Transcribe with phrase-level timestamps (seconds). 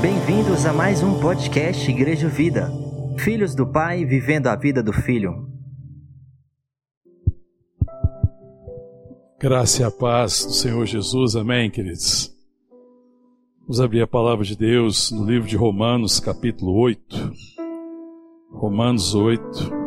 [0.00, 2.72] Bem-vindos a mais um podcast Igreja Vida.
[3.18, 5.46] Filhos do Pai vivendo a vida do Filho.
[9.38, 12.34] Graça e a paz do Senhor Jesus, amém, queridos.
[13.60, 17.30] Vamos abrir a palavra de Deus no livro de Romanos, capítulo 8.
[18.52, 19.83] Romanos 8.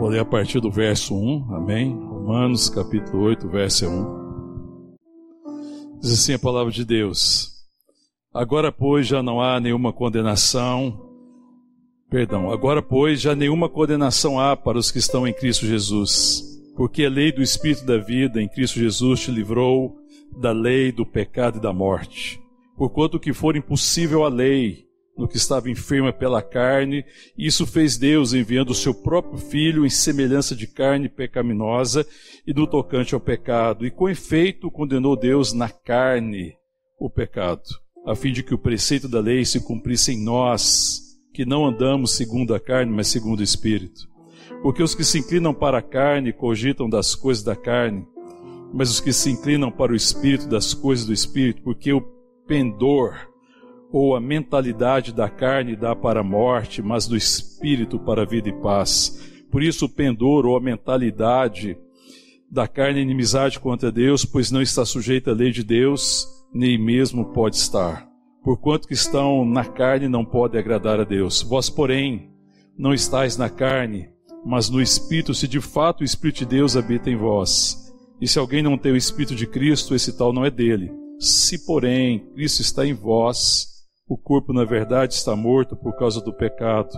[0.00, 1.92] Vou ler a partir do verso 1, amém?
[1.92, 4.96] Romanos, capítulo 8, verso 1.
[6.00, 7.50] Diz assim a palavra de Deus:
[8.32, 11.10] Agora, pois, já não há nenhuma condenação
[12.08, 16.42] Perdão, agora, pois, já nenhuma condenação há para os que estão em Cristo Jesus,
[16.74, 19.98] porque a lei do Espírito da vida em Cristo Jesus te livrou
[20.40, 22.40] da lei do pecado e da morte.
[22.74, 24.86] Porquanto que for impossível a lei,
[25.20, 27.04] no que estava enferma pela carne,
[27.36, 32.06] isso fez Deus enviando o seu próprio Filho em semelhança de carne pecaminosa
[32.46, 36.54] e no tocante ao pecado, e com efeito condenou Deus na carne
[36.98, 37.62] o pecado,
[38.06, 41.00] a fim de que o preceito da lei se cumprisse em nós
[41.34, 44.08] que não andamos segundo a carne, mas segundo o Espírito.
[44.62, 48.06] Porque os que se inclinam para a carne cogitam das coisas da carne,
[48.72, 52.02] mas os que se inclinam para o Espírito, das coisas do Espírito, porque o
[52.46, 53.29] pendor
[53.92, 58.48] ou a mentalidade da carne dá para a morte, mas do Espírito para a vida
[58.48, 59.32] e paz.
[59.50, 61.76] Por isso, o pendor ou a mentalidade
[62.50, 66.78] da carne é inimizade contra Deus, pois não está sujeita à lei de Deus, nem
[66.78, 68.10] mesmo pode estar
[68.42, 71.42] porquanto que estão na carne não podem agradar a Deus.
[71.42, 72.30] Vós, porém,
[72.76, 74.08] não estáis na carne,
[74.44, 77.92] mas no Espírito, se de fato o Espírito de Deus habita em vós.
[78.20, 80.90] E se alguém não tem o Espírito de Cristo, esse tal não é dele.
[81.18, 83.68] Se, porém, Cristo está em vós,
[84.10, 86.90] o corpo, na verdade, está morto por causa do pecado,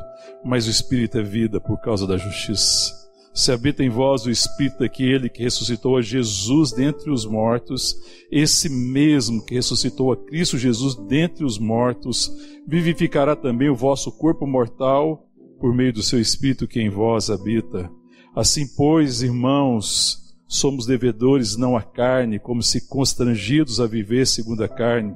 [0.44, 3.02] mas o Espírito é vida por causa da justiça
[3.34, 7.96] se habita em vós o Espírito daquele que ressuscitou a Jesus dentre os mortos,
[8.30, 12.30] esse mesmo que ressuscitou a Cristo Jesus dentre os mortos,
[12.66, 15.26] vivificará também o vosso corpo mortal
[15.58, 17.90] por meio do seu Espírito que em vós habita.
[18.34, 24.68] Assim, pois, irmãos, somos devedores não à carne, como se constrangidos a viver segundo a
[24.68, 25.14] carne.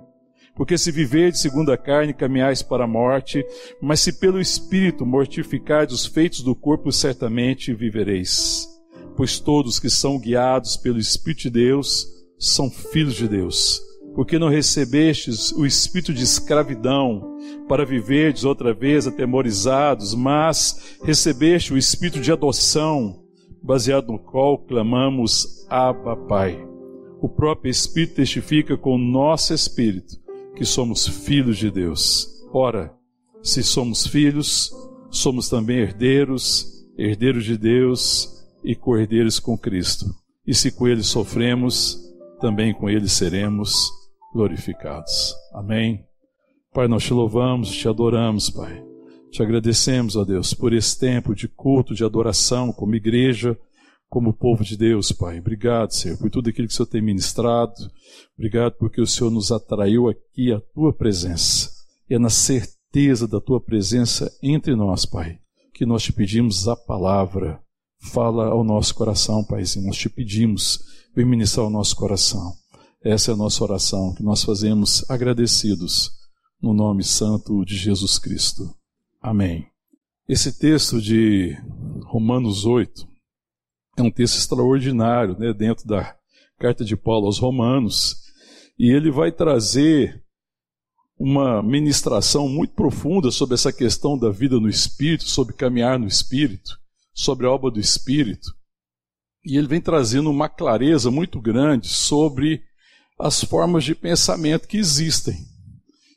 [0.57, 3.45] Porque se viverdes segundo a carne, caminhais para a morte,
[3.81, 8.67] mas se pelo Espírito mortificardes os feitos do corpo, certamente vivereis.
[9.15, 12.09] Pois todos que são guiados pelo Espírito de Deus
[12.39, 13.83] são filhos de Deus.
[14.15, 17.37] Porque não recebestes o espírito de escravidão
[17.69, 23.23] para viverdes outra vez atemorizados, mas recebeste o espírito de adoção,
[23.63, 26.67] baseado no qual clamamos Abba Pai.
[27.21, 30.26] O próprio Espírito testifica com o nosso espírito
[30.57, 32.29] que somos filhos de Deus.
[32.51, 32.93] Ora,
[33.43, 34.73] se somos filhos,
[35.11, 40.07] somos também herdeiros, herdeiros de Deus e co-herdeiros com Cristo.
[40.47, 42.03] E se com Ele sofremos,
[42.41, 43.91] também com Ele seremos
[44.33, 45.35] glorificados.
[45.53, 46.05] Amém.
[46.73, 48.83] Pai, nós te louvamos, te adoramos, Pai.
[49.31, 53.59] Te agradecemos, ó Deus, por esse tempo de culto, de adoração como igreja
[54.09, 55.39] como povo de Deus, Pai.
[55.39, 57.75] Obrigado, Senhor, por tudo aquilo que o Senhor tem ministrado.
[58.37, 61.71] Obrigado porque o Senhor nos atraiu aqui à tua presença.
[62.09, 65.39] E é na certeza da tua presença entre nós, Pai,
[65.75, 67.61] que nós te pedimos a palavra.
[67.99, 69.87] Fala ao nosso coração, Paizinho.
[69.87, 70.81] Nós te pedimos,
[71.15, 72.53] vem ministrar ao nosso coração.
[73.03, 76.11] Essa é a nossa oração, que nós fazemos agradecidos
[76.61, 78.75] no nome santo de Jesus Cristo.
[79.21, 79.67] Amém.
[80.29, 81.57] Esse texto de
[82.05, 83.16] Romanos 8
[83.97, 86.15] é um texto extraordinário né, dentro da
[86.59, 88.17] carta de Paulo aos Romanos,
[88.79, 90.23] e ele vai trazer
[91.19, 96.79] uma ministração muito profunda sobre essa questão da vida no Espírito, sobre caminhar no Espírito,
[97.15, 98.55] sobre a obra do Espírito.
[99.45, 102.63] E ele vem trazendo uma clareza muito grande sobre
[103.19, 105.37] as formas de pensamento que existem.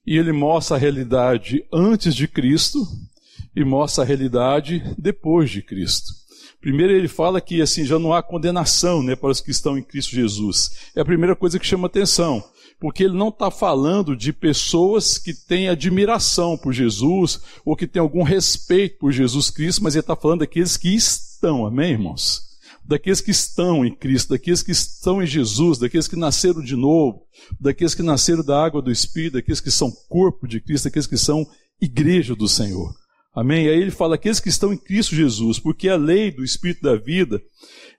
[0.06, 2.80] E ele mostra a realidade antes de Cristo
[3.56, 6.19] e mostra a realidade depois de Cristo.
[6.62, 9.84] Primeiro ele fala que assim já não há condenação né, para os que estão em
[9.84, 10.72] Cristo Jesus.
[10.94, 12.44] É a primeira coisa que chama atenção,
[12.80, 18.02] porque ele não está falando de pessoas que têm admiração por Jesus ou que têm
[18.02, 22.42] algum respeito por Jesus Cristo, mas ele está falando daqueles que estão, amém, irmãos?
[22.86, 27.22] Daqueles que estão em Cristo, daqueles que estão em Jesus, daqueles que nasceram de novo,
[27.60, 31.18] daqueles que nasceram da água do Espírito, daqueles que são corpo de Cristo, daqueles que
[31.18, 31.48] são
[31.80, 32.94] igreja do Senhor.
[33.34, 33.66] Amém?
[33.66, 36.82] E aí ele fala: aqueles que estão em Cristo Jesus, porque a lei do Espírito
[36.82, 37.42] da vida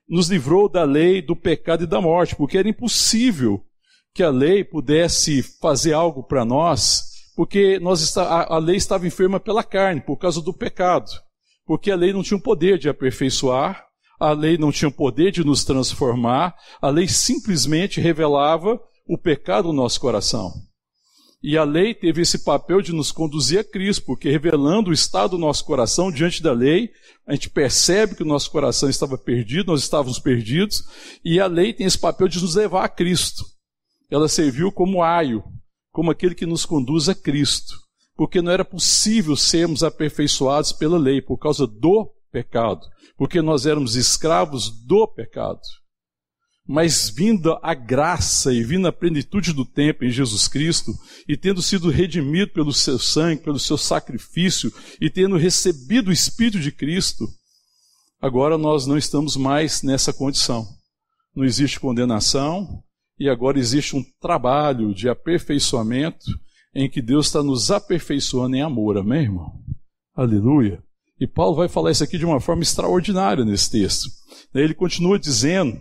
[0.09, 3.65] nos livrou da lei do pecado e da morte, porque era impossível
[4.13, 7.05] que a lei pudesse fazer algo para nós,
[7.37, 11.11] porque nós está, a, a lei estava enferma pela carne, por causa do pecado.
[11.65, 13.87] porque a lei não tinha o poder de aperfeiçoar,
[14.19, 19.69] a lei não tinha o poder de nos transformar, a lei simplesmente revelava o pecado
[19.69, 20.53] no nosso coração.
[21.43, 25.31] E a lei teve esse papel de nos conduzir a Cristo, porque revelando o estado
[25.31, 26.91] do nosso coração diante da lei,
[27.27, 30.85] a gente percebe que o nosso coração estava perdido, nós estávamos perdidos,
[31.25, 33.43] e a lei tem esse papel de nos levar a Cristo.
[34.11, 35.43] Ela serviu como aio,
[35.91, 37.75] como aquele que nos conduz a Cristo,
[38.17, 43.97] porque não era possível sermos aperfeiçoados pela lei por causa do pecado, porque nós éramos
[43.97, 45.61] escravos do pecado
[46.67, 50.93] mas vindo a graça e vindo a plenitude do tempo em Jesus Cristo,
[51.29, 56.61] e tendo sido redimido pelo seu sangue, pelo seu sacrifício, e tendo recebido o Espírito
[56.61, 57.29] de Cristo,
[58.21, 60.67] agora nós não estamos mais nessa condição.
[61.35, 62.83] Não existe condenação,
[63.19, 66.25] e agora existe um trabalho de aperfeiçoamento
[66.75, 69.53] em que Deus está nos aperfeiçoando em amor, amém, irmão?
[70.15, 70.83] Aleluia.
[71.21, 74.09] E Paulo vai falar isso aqui de uma forma extraordinária nesse texto.
[74.55, 75.81] Ele continua dizendo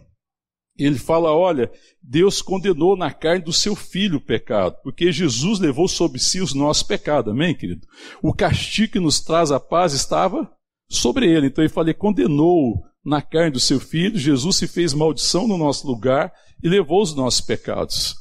[0.86, 1.72] ele fala: olha,
[2.02, 6.54] Deus condenou na carne do seu filho o pecado, porque Jesus levou sobre si os
[6.54, 7.86] nossos pecados, amém, querido?
[8.22, 10.50] O castigo que nos traz a paz estava
[10.90, 11.48] sobre ele.
[11.48, 15.58] Então ele fala: ele condenou na carne do seu filho, Jesus se fez maldição no
[15.58, 16.32] nosso lugar
[16.64, 18.16] e levou os nossos pecados.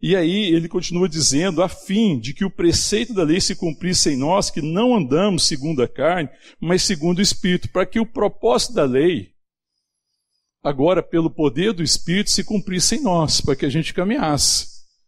[0.00, 4.10] E aí ele continua dizendo, a fim de que o preceito da lei se cumprisse
[4.10, 6.28] em nós, que não andamos segundo a carne,
[6.60, 9.28] mas segundo o Espírito, para que o propósito da lei,
[10.64, 14.66] agora, pelo poder do Espírito, se cumprisse em nós, para que a gente caminhasse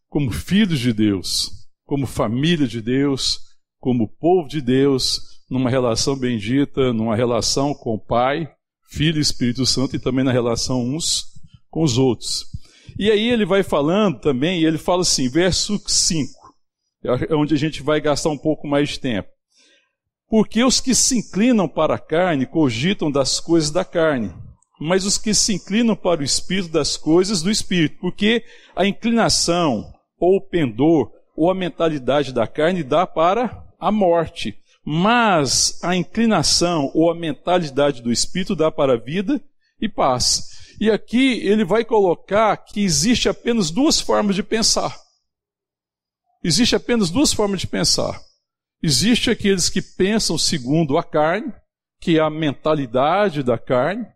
[0.09, 1.51] como filhos de Deus,
[1.85, 3.41] como família de Deus,
[3.81, 5.21] como povo de Deus,
[5.51, 8.49] numa relação bendita, numa relação com o Pai,
[8.89, 11.25] Filho e Espírito Santo e também na relação uns
[11.71, 12.45] com os outros.
[12.99, 16.33] E aí ele vai falando também, e ele fala assim, verso 5,
[17.03, 19.29] é onde a gente vai gastar um pouco mais de tempo.
[20.29, 24.33] Porque os que se inclinam para a carne cogitam das coisas da carne,
[24.81, 28.45] mas os que se inclinam para o espírito das coisas do espírito, porque
[28.75, 35.83] a inclinação, ou o pendor, ou a mentalidade da carne dá para a morte, mas
[35.83, 39.43] a inclinação ou a mentalidade do espírito dá para a vida
[39.81, 40.57] e paz.
[40.81, 44.97] E aqui ele vai colocar que existe apenas duas formas de pensar.
[46.45, 48.21] Existe apenas duas formas de pensar.
[48.83, 51.53] Existe aqueles que pensam segundo a carne,
[52.01, 54.07] que é a mentalidade da carne,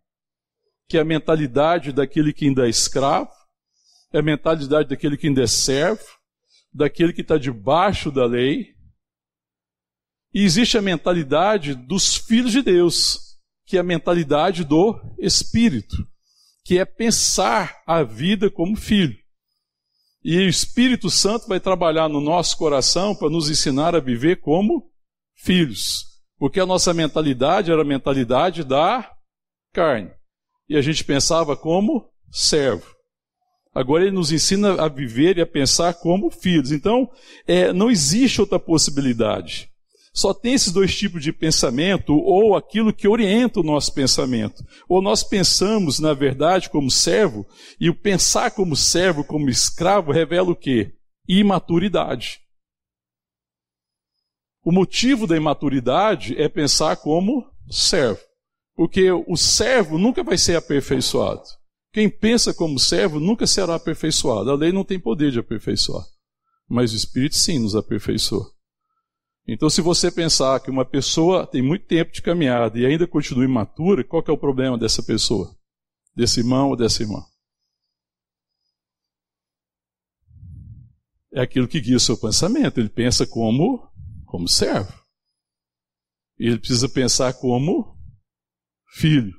[0.91, 3.31] que é a mentalidade daquele que ainda é escravo,
[4.13, 6.03] é a mentalidade daquele que ainda é servo,
[6.75, 8.75] daquele que está debaixo da lei.
[10.35, 15.97] E existe a mentalidade dos filhos de Deus, que é a mentalidade do Espírito,
[16.65, 19.17] que é pensar a vida como filho.
[20.25, 24.91] E o Espírito Santo vai trabalhar no nosso coração para nos ensinar a viver como
[25.37, 26.05] filhos.
[26.37, 29.09] Porque a nossa mentalidade era a mentalidade da
[29.73, 30.19] carne
[30.71, 32.95] e a gente pensava como servo.
[33.75, 36.71] Agora ele nos ensina a viver e a pensar como filhos.
[36.71, 37.11] Então,
[37.45, 39.69] é, não existe outra possibilidade.
[40.13, 44.63] Só tem esses dois tipos de pensamento, ou aquilo que orienta o nosso pensamento.
[44.89, 47.45] Ou nós pensamos, na verdade, como servo,
[47.81, 50.93] e o pensar como servo, como escravo, revela o quê?
[51.29, 52.41] Imaturidade.
[54.65, 58.30] O motivo da imaturidade é pensar como servo.
[58.75, 61.43] Porque o servo nunca vai ser aperfeiçoado.
[61.93, 64.51] Quem pensa como servo nunca será aperfeiçoado.
[64.51, 66.05] A lei não tem poder de aperfeiçoar.
[66.69, 68.47] Mas o Espírito sim nos aperfeiçoa.
[69.47, 73.45] Então, se você pensar que uma pessoa tem muito tempo de caminhada e ainda continua
[73.45, 75.53] imatura, qual é o problema dessa pessoa?
[76.15, 77.25] Desse irmão ou dessa irmã?
[81.33, 82.79] É aquilo que guia o seu pensamento.
[82.79, 83.89] Ele pensa como,
[84.27, 84.93] como servo.
[86.39, 88.00] Ele precisa pensar como
[88.93, 89.35] filho.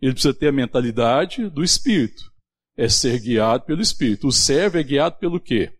[0.00, 2.22] Ele precisa ter a mentalidade do Espírito.
[2.76, 4.28] É ser guiado pelo Espírito.
[4.28, 5.72] O servo é guiado pelo quê?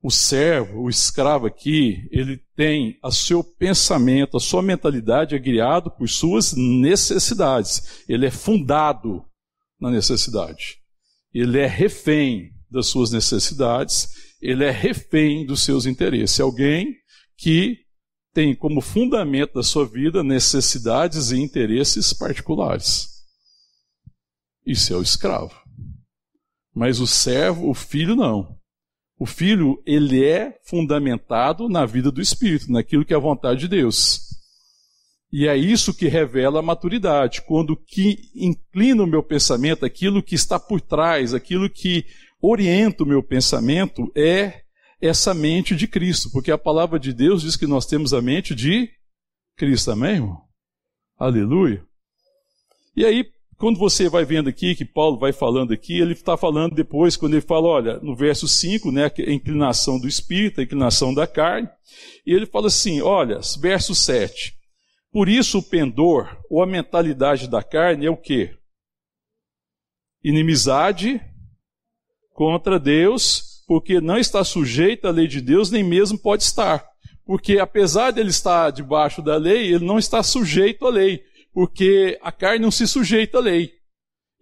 [0.00, 5.90] O servo, o escravo aqui, ele tem o seu pensamento, a sua mentalidade é guiado
[5.90, 8.04] por suas necessidades.
[8.08, 9.24] Ele é fundado
[9.80, 10.76] na necessidade.
[11.34, 14.08] Ele é refém das suas necessidades,
[14.40, 16.38] ele é refém dos seus interesses.
[16.38, 16.94] É alguém
[17.36, 17.78] que
[18.32, 23.08] tem como fundamento da sua vida necessidades e interesses particulares.
[24.66, 25.54] Isso é o escravo.
[26.74, 28.56] Mas o servo, o filho, não.
[29.18, 33.68] O filho, ele é fundamentado na vida do Espírito, naquilo que é a vontade de
[33.68, 34.28] Deus.
[35.32, 40.34] E é isso que revela a maturidade, quando que inclina o meu pensamento, aquilo que
[40.34, 42.06] está por trás, aquilo que
[42.40, 44.62] orienta o meu pensamento é
[45.00, 48.54] essa mente de Cristo, porque a palavra de Deus diz que nós temos a mente
[48.54, 48.90] de
[49.56, 50.42] Cristo, amém, irmão?
[51.18, 51.84] Aleluia.
[52.96, 53.24] E aí,
[53.56, 57.34] quando você vai vendo aqui, que Paulo vai falando aqui, ele está falando depois, quando
[57.34, 61.68] ele fala, olha, no verso 5, né, a inclinação do espírito, a inclinação da carne,
[62.24, 64.54] e ele fala assim, olha, verso 7,
[65.10, 68.56] por isso o pendor, ou a mentalidade da carne é o quê?
[70.22, 71.20] Inimizade
[72.32, 76.82] contra Deus, porque não está sujeito à lei de Deus, nem mesmo pode estar.
[77.26, 81.22] Porque apesar de ele estar debaixo da lei, ele não está sujeito à lei,
[81.52, 83.72] porque a carne não se sujeita à lei.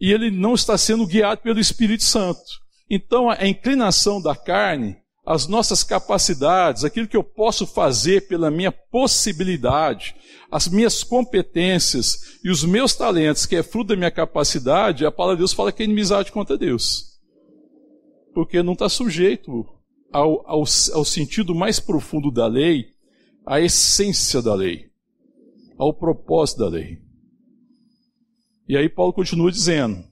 [0.01, 2.41] E ele não está sendo guiado pelo Espírito Santo.
[2.89, 8.71] Então a inclinação da carne, as nossas capacidades, aquilo que eu posso fazer pela minha
[8.71, 10.15] possibilidade,
[10.53, 15.35] as minhas competências e os meus talentos, que é fruto da minha capacidade, a palavra
[15.35, 17.16] de Deus fala que é inimizade contra Deus
[18.37, 19.67] porque não está sujeito
[20.13, 22.91] ao, ao, ao sentido mais profundo da lei,
[23.47, 24.91] à essência da lei,
[25.79, 27.01] ao propósito da lei.
[28.69, 30.05] E aí Paulo continua dizendo: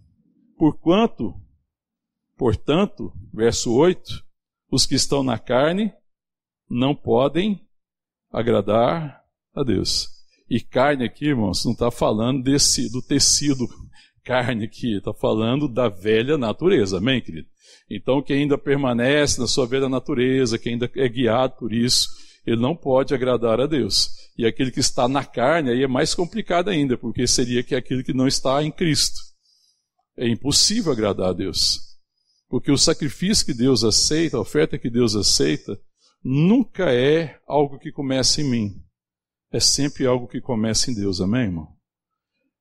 [0.56, 1.38] Porquanto,
[2.34, 4.24] portanto, verso 8,
[4.70, 5.92] os que estão na carne
[6.66, 7.60] não podem
[8.32, 9.22] agradar
[9.54, 10.08] a Deus.
[10.48, 13.68] E carne aqui, irmãos, não está falando desse, do tecido
[14.24, 17.52] carne aqui, está falando da velha natureza, amém, querido?
[17.90, 22.08] Então, quem ainda permanece na sua velha natureza, quem ainda é guiado por isso,
[22.46, 24.10] ele não pode agradar a Deus.
[24.36, 28.02] E aquele que está na carne aí é mais complicado ainda, porque seria que aquele
[28.02, 29.20] que não está em Cristo.
[30.16, 31.80] É impossível agradar a Deus.
[32.48, 35.78] Porque o sacrifício que Deus aceita, a oferta que Deus aceita,
[36.22, 38.82] nunca é algo que começa em mim.
[39.52, 41.68] É sempre algo que começa em Deus, amém, irmão?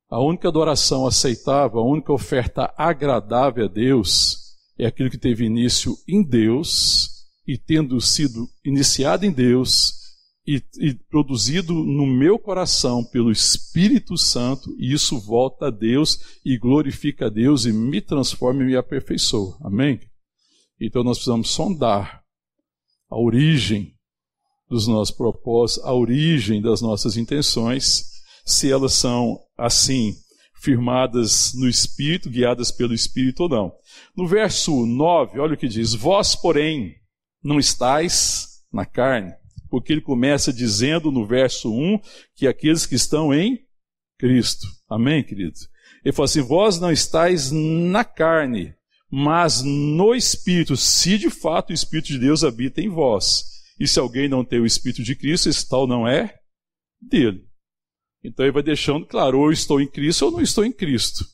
[0.09, 4.42] A única adoração aceitável, a única oferta agradável a Deus
[4.77, 7.09] é aquilo que teve início em Deus
[7.47, 10.03] e tendo sido iniciado em Deus
[10.45, 16.57] e, e, produzido no meu coração pelo Espírito Santo, e isso volta a Deus e
[16.57, 19.57] glorifica a Deus e me transforma e me aperfeiçoa.
[19.61, 19.99] Amém?
[20.79, 22.23] Então nós precisamos sondar
[23.09, 23.93] a origem
[24.69, 28.05] dos nossos propósitos, a origem das nossas intenções,
[28.45, 30.13] se elas são assim
[30.63, 33.75] firmadas no Espírito, guiadas pelo Espírito ou não.
[34.15, 36.95] No verso 9, olha o que diz: Vós, porém,
[37.43, 39.33] não estáis na carne,
[39.69, 41.99] porque ele começa dizendo no verso 1
[42.33, 43.59] que aqueles que estão em
[44.17, 44.65] Cristo.
[44.89, 45.53] Amém, querido?
[46.03, 48.73] Ele fala assim: Vós não estáis na carne,
[49.11, 53.51] mas no Espírito, se de fato o Espírito de Deus habita em vós.
[53.77, 56.33] E se alguém não tem o Espírito de Cristo, esse tal não é
[57.01, 57.43] dele.
[58.23, 61.25] Então ele vai deixando claro, ou eu estou em Cristo ou não estou em Cristo.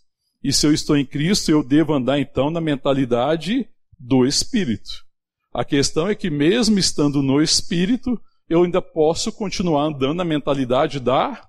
[0.44, 3.68] E se eu estou em Cristo, eu devo andar então na mentalidade
[4.00, 4.90] do Espírito.
[5.54, 11.00] A questão é que, mesmo estando no Espírito, eu ainda posso continuar andando na mentalidade
[11.00, 11.48] da,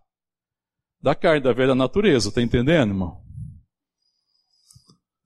[1.00, 2.28] da carne, da velha natureza.
[2.28, 3.20] Está entendendo, irmão?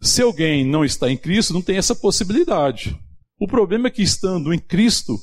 [0.00, 2.98] Se alguém não está em Cristo, não tem essa possibilidade.
[3.40, 5.16] O problema é que, estando em Cristo,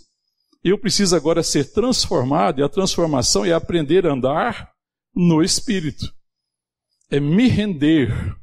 [0.63, 4.71] eu preciso agora ser transformado, e a transformação é aprender a andar
[5.15, 6.13] no Espírito.
[7.09, 8.35] É me render.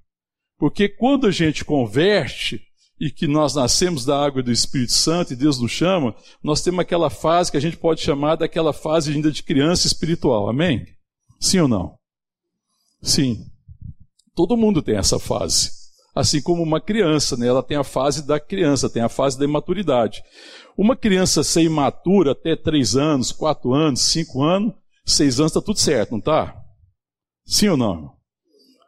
[0.59, 2.61] Porque quando a gente converte,
[3.01, 6.81] e que nós nascemos da água do Espírito Santo e Deus nos chama, nós temos
[6.81, 10.49] aquela fase que a gente pode chamar daquela fase ainda de criança espiritual.
[10.49, 10.85] Amém?
[11.41, 11.97] Sim ou não?
[13.01, 13.47] Sim.
[14.35, 15.71] Todo mundo tem essa fase.
[16.15, 17.47] Assim como uma criança, né?
[17.47, 20.23] ela tem a fase da criança, tem a fase da imaturidade.
[20.77, 24.75] Uma criança ser imatura até 3 anos, 4 anos, 5 anos,
[25.11, 26.55] seis anos está tudo certo, não está?
[27.47, 28.17] Sim ou não?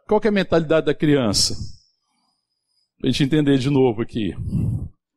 [0.07, 1.55] Qual é a mentalidade da criança?
[2.99, 4.35] Para a gente entender de novo aqui.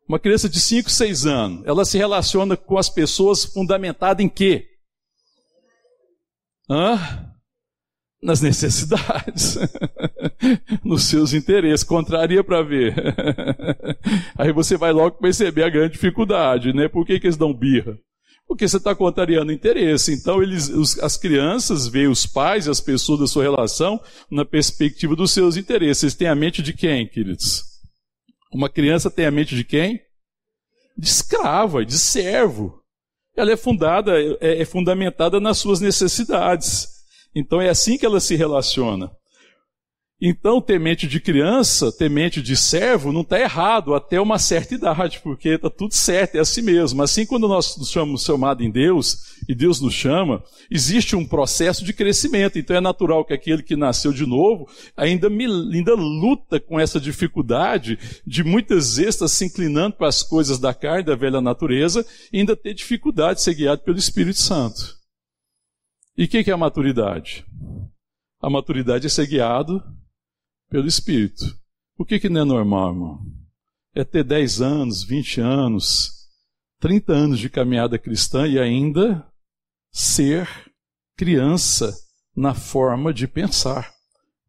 [0.08, 4.68] Uma criança de 5, 6 anos, ela se relaciona com as pessoas fundamentada em quê?
[6.70, 6.98] Hã?
[8.22, 9.58] Nas necessidades,
[10.84, 12.96] nos seus interesses, contraria para ver.
[14.38, 16.88] Aí você vai logo perceber a grande dificuldade, né?
[16.88, 17.98] Por que, que eles dão birra?
[18.48, 20.14] Porque você está contrariando interesse.
[20.14, 24.46] Então, eles, os, as crianças veem os pais e as pessoas da sua relação na
[24.46, 26.04] perspectiva dos seus interesses.
[26.04, 27.64] Eles têm a mente de quem, queridos?
[28.54, 30.00] Uma criança tem a mente de quem?
[30.98, 32.80] De escrava, de servo.
[33.36, 36.88] Ela é fundada, é, é fundamentada nas suas necessidades.
[37.34, 39.12] Então é assim que ela se relaciona.
[40.26, 44.74] Então, ter mente de criança, ter mente de servo, não está errado até uma certa
[44.74, 47.04] idade, porque está tudo certo, é assim mesmo.
[47.04, 51.84] Assim, quando nós nos chamamos chamado em Deus, e Deus nos chama, existe um processo
[51.84, 52.58] de crescimento.
[52.58, 54.66] Então, é natural que aquele que nasceu de novo
[54.96, 60.58] ainda, ainda luta com essa dificuldade de muitas vezes estar se inclinando para as coisas
[60.58, 64.96] da carne, da velha natureza, e ainda ter dificuldade de ser guiado pelo Espírito Santo.
[66.18, 67.46] E o que, que é a maturidade?
[68.42, 69.84] A maturidade é ser guiado
[70.74, 71.56] pelo Espírito.
[71.96, 73.20] O que, que não é normal, irmão?
[73.94, 76.10] É ter 10 anos, 20 anos,
[76.80, 79.24] 30 anos de caminhada cristã e ainda
[79.92, 80.50] ser
[81.16, 81.96] criança
[82.36, 83.94] na forma de pensar.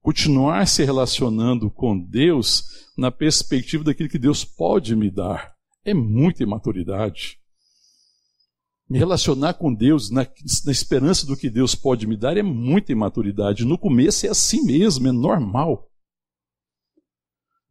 [0.01, 2.65] Continuar se relacionando com Deus
[2.97, 5.53] na perspectiva daquilo que Deus pode me dar.
[5.85, 7.37] É muita imaturidade.
[8.89, 10.27] Me relacionar com Deus na,
[10.65, 13.67] na, esperança do que Deus pode me dar é muita imaturidade.
[13.67, 15.91] No começo é assim mesmo, é normal.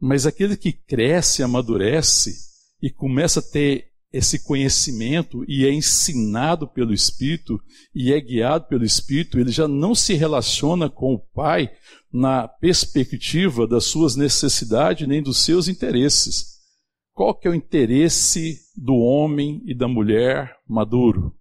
[0.06, 2.36] Mas aquele que cresce, amadurece
[2.82, 7.58] e começa a ter esse conhecimento e é ensinado pelo Espírito
[7.96, 11.74] e é guiado pelo Espírito, ele já não se relaciona com o Pai
[12.12, 16.60] na perspectiva das suas necessidades nem dos seus interesses.
[17.14, 21.34] Qual que é o interesse do homem e da mulher maduro?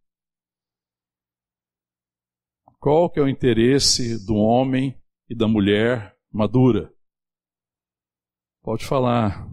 [2.78, 4.96] Qual que é o interesse do homem
[5.28, 6.91] e da mulher madura?
[8.62, 9.44] Pode falar.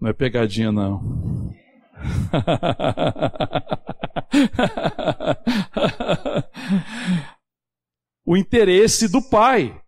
[0.00, 1.54] Não é pegadinha não.
[8.24, 9.80] o interesse do pai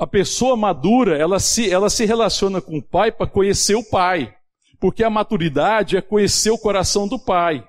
[0.00, 4.34] a pessoa madura, ela se, ela se relaciona com o pai para conhecer o pai.
[4.80, 7.62] Porque a maturidade é conhecer o coração do pai.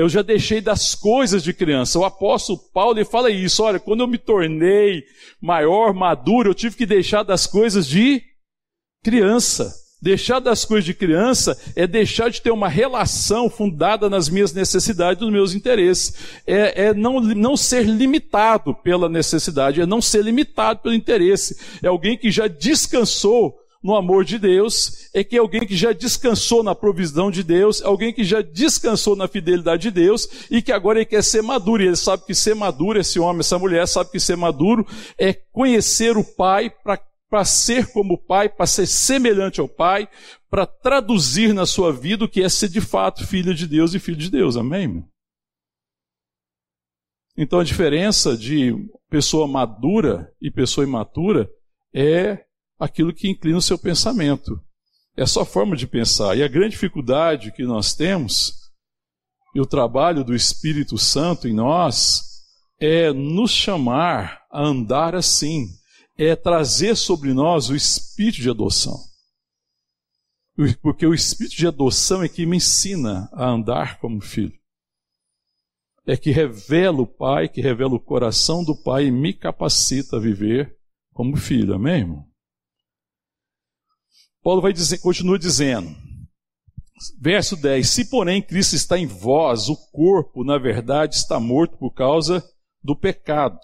[0.00, 1.98] Eu já deixei das coisas de criança.
[1.98, 3.62] O apóstolo Paulo ele fala isso.
[3.62, 5.04] Olha, quando eu me tornei
[5.38, 8.22] maior, maduro, eu tive que deixar das coisas de
[9.04, 9.70] criança.
[10.00, 15.20] Deixar das coisas de criança é deixar de ter uma relação fundada nas minhas necessidades,
[15.20, 16.14] nos meus interesses.
[16.46, 21.58] É, é, não, não ser limitado pela necessidade, é não ser limitado pelo interesse.
[21.82, 26.62] É alguém que já descansou no amor de Deus, é que alguém que já descansou
[26.62, 30.70] na provisão de Deus, é alguém que já descansou na fidelidade de Deus e que
[30.70, 31.82] agora ele quer ser maduro.
[31.82, 34.86] E ele sabe que ser maduro, esse homem, essa mulher, sabe que ser maduro
[35.18, 40.08] é conhecer o Pai para para ser como o Pai, para ser semelhante ao Pai,
[40.50, 44.00] para traduzir na sua vida o que é ser de fato filho de Deus e
[44.00, 44.56] filho de Deus.
[44.56, 45.04] Amém?
[47.36, 48.74] Então a diferença de
[49.08, 51.48] pessoa madura e pessoa imatura
[51.94, 52.44] é
[52.80, 54.58] aquilo que inclina o seu pensamento.
[55.14, 56.36] É a sua forma de pensar.
[56.36, 58.54] E a grande dificuldade que nós temos,
[59.54, 62.22] e o trabalho do Espírito Santo em nós,
[62.80, 65.66] é nos chamar a andar assim,
[66.16, 68.98] é trazer sobre nós o espírito de adoção.
[70.82, 74.58] Porque o espírito de adoção é que me ensina a andar como filho.
[76.06, 80.20] É que revela o Pai, que revela o coração do Pai e me capacita a
[80.20, 80.76] viver
[81.12, 81.74] como filho.
[81.74, 82.29] Amém, irmão?
[84.42, 85.94] Paulo vai dizer, continua dizendo,
[87.20, 91.92] verso 10: Se porém Cristo está em vós, o corpo, na verdade, está morto por
[91.92, 92.42] causa
[92.82, 93.58] do pecado,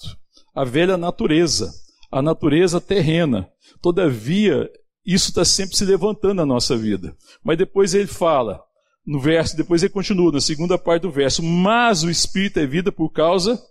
[0.55, 1.73] a velha natureza
[2.11, 3.49] a natureza terrena.
[3.81, 4.71] Todavia,
[5.05, 7.17] isso está sempre se levantando na nossa vida.
[7.45, 8.63] Mas depois ele fala,
[9.05, 12.91] no verso, depois ele continua, na segunda parte do verso, mas o Espírito é vida
[12.91, 13.63] por causa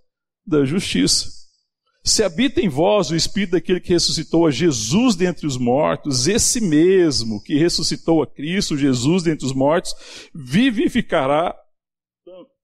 [0.46, 1.28] da justiça.
[2.06, 6.62] Se habita em vós o Espírito daquele que ressuscitou a Jesus dentre os mortos, esse
[6.62, 9.96] mesmo que ressuscitou a Cristo, Jesus dentre os mortos,
[10.32, 11.56] vivificará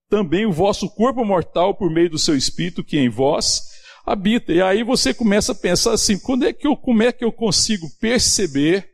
[0.07, 3.63] também o vosso corpo mortal por meio do seu Espírito que em vós
[4.05, 4.53] habita.
[4.53, 7.31] E aí você começa a pensar assim: quando é que eu, como é que eu
[7.31, 8.91] consigo perceber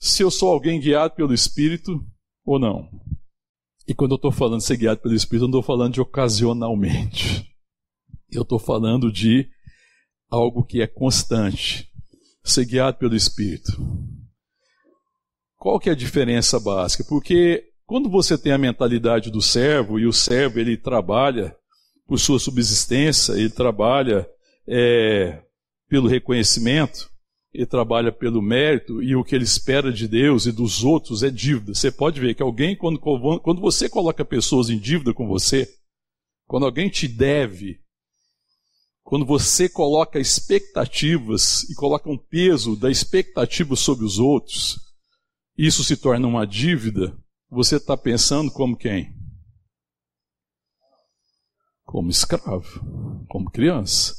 [0.00, 2.04] se eu sou alguém guiado pelo Espírito
[2.44, 2.88] ou não?
[3.86, 6.00] E quando eu estou falando de ser guiado pelo Espírito, eu não estou falando de
[6.00, 7.53] ocasionalmente.
[8.36, 9.48] Eu estou falando de
[10.30, 11.88] algo que é constante.
[12.42, 13.72] Ser guiado pelo Espírito.
[15.56, 17.04] Qual que é a diferença básica?
[17.08, 21.56] Porque quando você tem a mentalidade do servo, e o servo ele trabalha
[22.06, 24.28] por sua subsistência, ele trabalha
[24.68, 25.42] é,
[25.88, 27.08] pelo reconhecimento,
[27.52, 31.30] ele trabalha pelo mérito, e o que ele espera de Deus e dos outros é
[31.30, 31.74] dívida.
[31.74, 35.68] Você pode ver que alguém, quando, quando você coloca pessoas em dívida com você,
[36.46, 37.80] quando alguém te deve,
[39.04, 44.80] quando você coloca expectativas e coloca um peso da expectativa sobre os outros,
[45.56, 47.16] isso se torna uma dívida,
[47.48, 49.14] você está pensando como quem?
[51.94, 54.16] como escravo, como criança.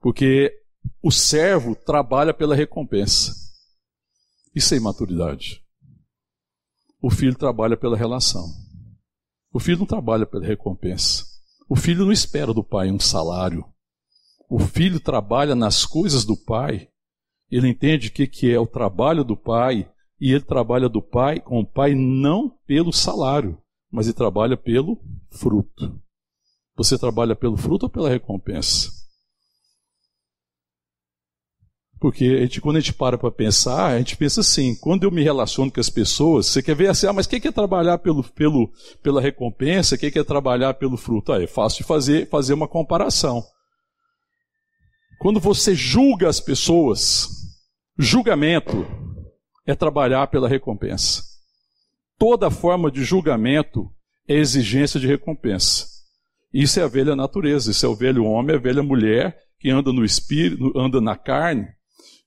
[0.00, 0.52] Porque
[1.02, 3.34] o servo trabalha pela recompensa.
[4.54, 5.60] Isso é imaturidade.
[7.02, 8.46] O filho trabalha pela relação.
[9.52, 11.24] O filho não trabalha pela recompensa.
[11.68, 13.64] O filho não espera do pai um salário.
[14.48, 16.88] O filho trabalha nas coisas do pai.
[17.50, 21.40] Ele entende o que, que é o trabalho do pai e ele trabalha do pai
[21.40, 23.58] com o pai não pelo salário,
[23.90, 24.98] mas ele trabalha pelo
[25.30, 26.00] fruto.
[26.76, 28.90] Você trabalha pelo fruto ou pela recompensa?
[32.00, 35.10] Porque a gente, quando a gente para para pensar, a gente pensa assim: quando eu
[35.10, 37.98] me relaciono com as pessoas, você quer ver assim, ah, mas o que é trabalhar
[37.98, 38.70] pelo, pelo,
[39.02, 39.96] pela recompensa?
[39.96, 41.32] O que é trabalhar pelo fruto?
[41.32, 43.42] Ah, é fácil de fazer, fazer uma comparação.
[45.18, 47.28] Quando você julga as pessoas,
[47.98, 48.86] julgamento
[49.66, 51.24] é trabalhar pela recompensa.
[52.16, 53.90] Toda forma de julgamento
[54.28, 55.86] é exigência de recompensa.
[56.54, 59.92] Isso é a velha natureza, isso é o velho homem, a velha mulher que anda
[59.92, 61.66] no espírito, anda na carne,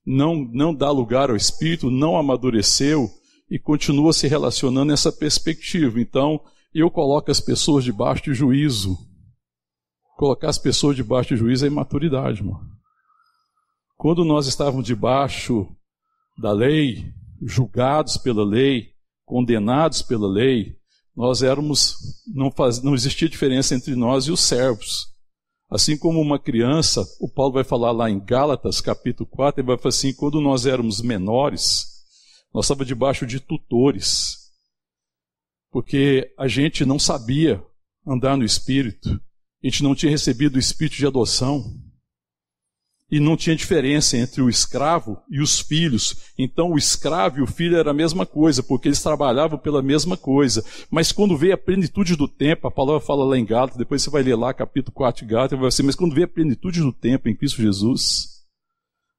[0.06, 3.10] não, não dá lugar ao espírito, não amadureceu
[3.50, 6.00] e continua se relacionando nessa perspectiva.
[6.00, 6.42] Então,
[6.74, 8.98] eu coloco as pessoas debaixo de juízo.
[10.18, 12.81] Colocar as pessoas debaixo de juízo é imaturidade, mano.
[14.02, 15.68] Quando nós estávamos debaixo
[16.36, 20.76] da lei, julgados pela lei, condenados pela lei,
[21.16, 21.98] nós éramos,
[22.34, 25.06] não, faz, não existia diferença entre nós e os servos.
[25.70, 29.78] Assim como uma criança, o Paulo vai falar lá em Gálatas, capítulo 4, ele vai
[29.78, 31.86] falar assim: quando nós éramos menores,
[32.52, 34.50] nós estávamos debaixo de tutores,
[35.70, 37.64] porque a gente não sabia
[38.04, 39.10] andar no espírito,
[39.64, 41.80] a gente não tinha recebido o espírito de adoção
[43.12, 46.32] e não tinha diferença entre o escravo e os filhos.
[46.39, 50.15] Então o escravo e o filho era a mesma coisa, porque eles trabalhavam pela mesma
[50.15, 50.63] coisa.
[50.89, 54.10] Mas quando veio a plenitude do tempo, a palavra fala lá em Gálatas, depois você
[54.10, 56.93] vai ler lá capítulo 4 de Gálatas, vai assim, mas quando veio a plenitude do
[56.93, 58.30] tempo em Cristo Jesus,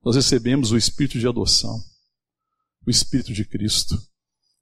[0.02, 1.76] nós recebemos o espírito de adoção,
[2.86, 3.94] o espírito de Cristo.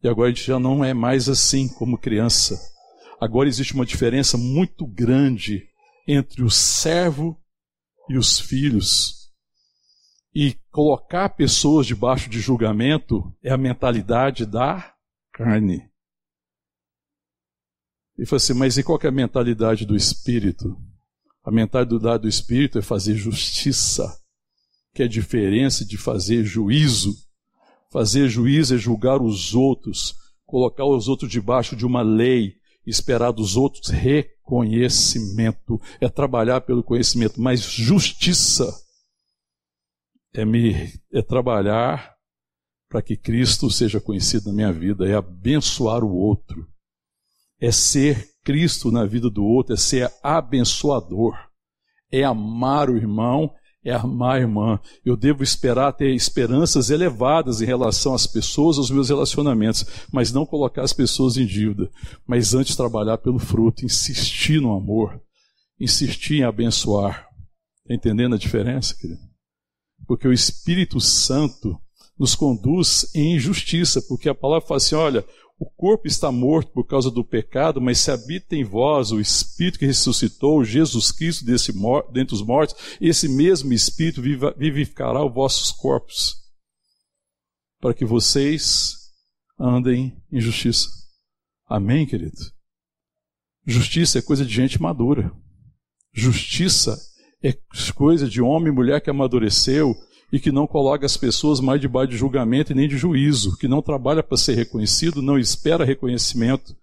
[0.02, 2.60] E agora a gente já não é mais assim como criança.
[3.20, 5.68] Agora existe uma diferença muito grande
[6.08, 7.38] entre o servo
[8.08, 9.19] e os filhos.
[10.34, 14.94] E colocar pessoas debaixo de julgamento é a mentalidade da
[15.32, 15.90] carne.
[18.16, 20.76] E falou assim, mas e qual é a mentalidade do Espírito?
[21.42, 24.06] A mentalidade do Espírito é fazer justiça,
[24.94, 27.12] que é a diferença de fazer juízo.
[27.90, 30.14] Fazer juízo é julgar os outros,
[30.46, 32.54] colocar os outros debaixo de uma lei,
[32.86, 38.72] esperar dos outros reconhecimento, é trabalhar pelo conhecimento, mas justiça
[40.32, 42.14] é me é trabalhar
[42.88, 46.66] para que Cristo seja conhecido na minha vida, é abençoar o outro,
[47.60, 51.36] é ser Cristo na vida do outro, é ser abençoador,
[52.10, 53.52] é amar o irmão,
[53.84, 54.80] é amar a irmã.
[55.04, 60.44] Eu devo esperar ter esperanças elevadas em relação às pessoas, aos meus relacionamentos, mas não
[60.44, 61.88] colocar as pessoas em dívida,
[62.26, 65.20] mas antes trabalhar pelo fruto, insistir no amor,
[65.78, 67.28] insistir em abençoar.
[67.82, 69.29] Está entendendo a diferença, querido?
[70.10, 71.80] Porque o Espírito Santo
[72.18, 75.24] nos conduz em justiça, porque a palavra fala assim: olha,
[75.56, 79.78] o corpo está morto por causa do pecado, mas se habita em vós o Espírito
[79.78, 81.72] que ressuscitou, Jesus Cristo desse
[82.12, 86.34] dentre os mortos, esse mesmo Espírito vivificará os vossos corpos,
[87.78, 89.12] para que vocês
[89.56, 90.88] andem em justiça.
[91.68, 92.36] Amém, querido?
[93.64, 95.32] Justiça é coisa de gente madura.
[96.12, 96.98] Justiça
[97.42, 97.56] é
[97.94, 99.94] coisa de homem e mulher que amadureceu
[100.32, 103.66] e que não coloca as pessoas mais debaixo de julgamento e nem de juízo, que
[103.66, 106.76] não trabalha para ser reconhecido, não espera reconhecimento,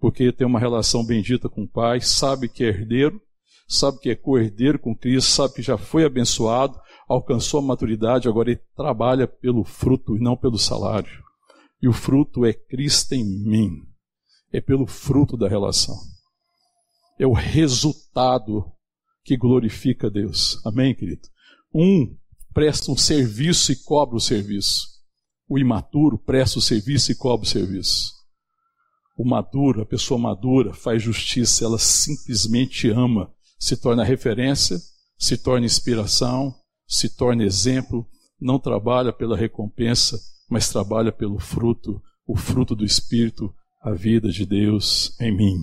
[0.00, 3.20] porque tem uma relação bendita com o Pai, sabe que é herdeiro,
[3.68, 8.50] sabe que é co-herdeiro com Cristo, sabe que já foi abençoado, alcançou a maturidade, agora
[8.50, 11.22] ele trabalha pelo fruto e não pelo salário.
[11.82, 13.70] E o fruto é Cristo em mim.
[14.52, 15.96] É pelo fruto da relação.
[17.18, 18.64] É o resultado
[19.28, 20.58] que glorifica a Deus.
[20.64, 21.28] Amém, querido?
[21.74, 22.16] Um
[22.54, 24.88] presta um serviço e cobra o serviço.
[25.46, 28.10] O imaturo presta o serviço e cobra o serviço.
[29.18, 34.78] O maduro, a pessoa madura, faz justiça, ela simplesmente ama, se torna referência,
[35.18, 36.54] se torna inspiração,
[36.86, 38.06] se torna exemplo,
[38.40, 44.46] não trabalha pela recompensa, mas trabalha pelo fruto, o fruto do Espírito, a vida de
[44.46, 45.54] Deus em mim,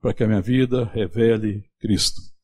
[0.00, 2.35] para que a minha vida revele Cristo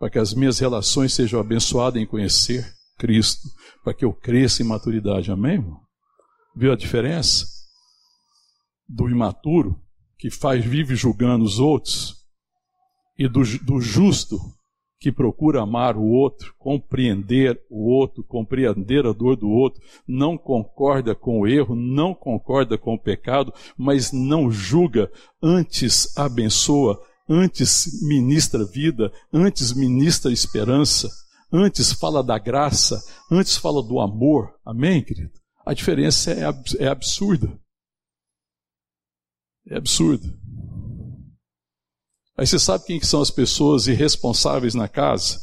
[0.00, 2.66] para que as minhas relações sejam abençoadas em conhecer
[2.98, 3.46] Cristo,
[3.84, 5.30] para que eu cresça em maturidade.
[5.30, 5.56] Amém?
[5.56, 5.78] Irmão?
[6.56, 7.44] Viu a diferença?
[8.88, 9.78] Do imaturo,
[10.18, 12.16] que faz, vive julgando os outros,
[13.18, 14.38] e do, do justo,
[14.98, 21.14] que procura amar o outro, compreender o outro, compreender a dor do outro, não concorda
[21.14, 25.10] com o erro, não concorda com o pecado, mas não julga,
[25.42, 27.00] antes abençoa,
[27.30, 31.08] antes ministra vida, antes ministra esperança,
[31.52, 34.52] antes fala da graça, antes fala do amor.
[34.64, 35.38] Amém, querido?
[35.64, 36.40] A diferença é,
[36.84, 37.56] é absurda.
[39.68, 40.26] É absurda.
[42.36, 45.38] Aí você sabe quem que são as pessoas irresponsáveis na casa?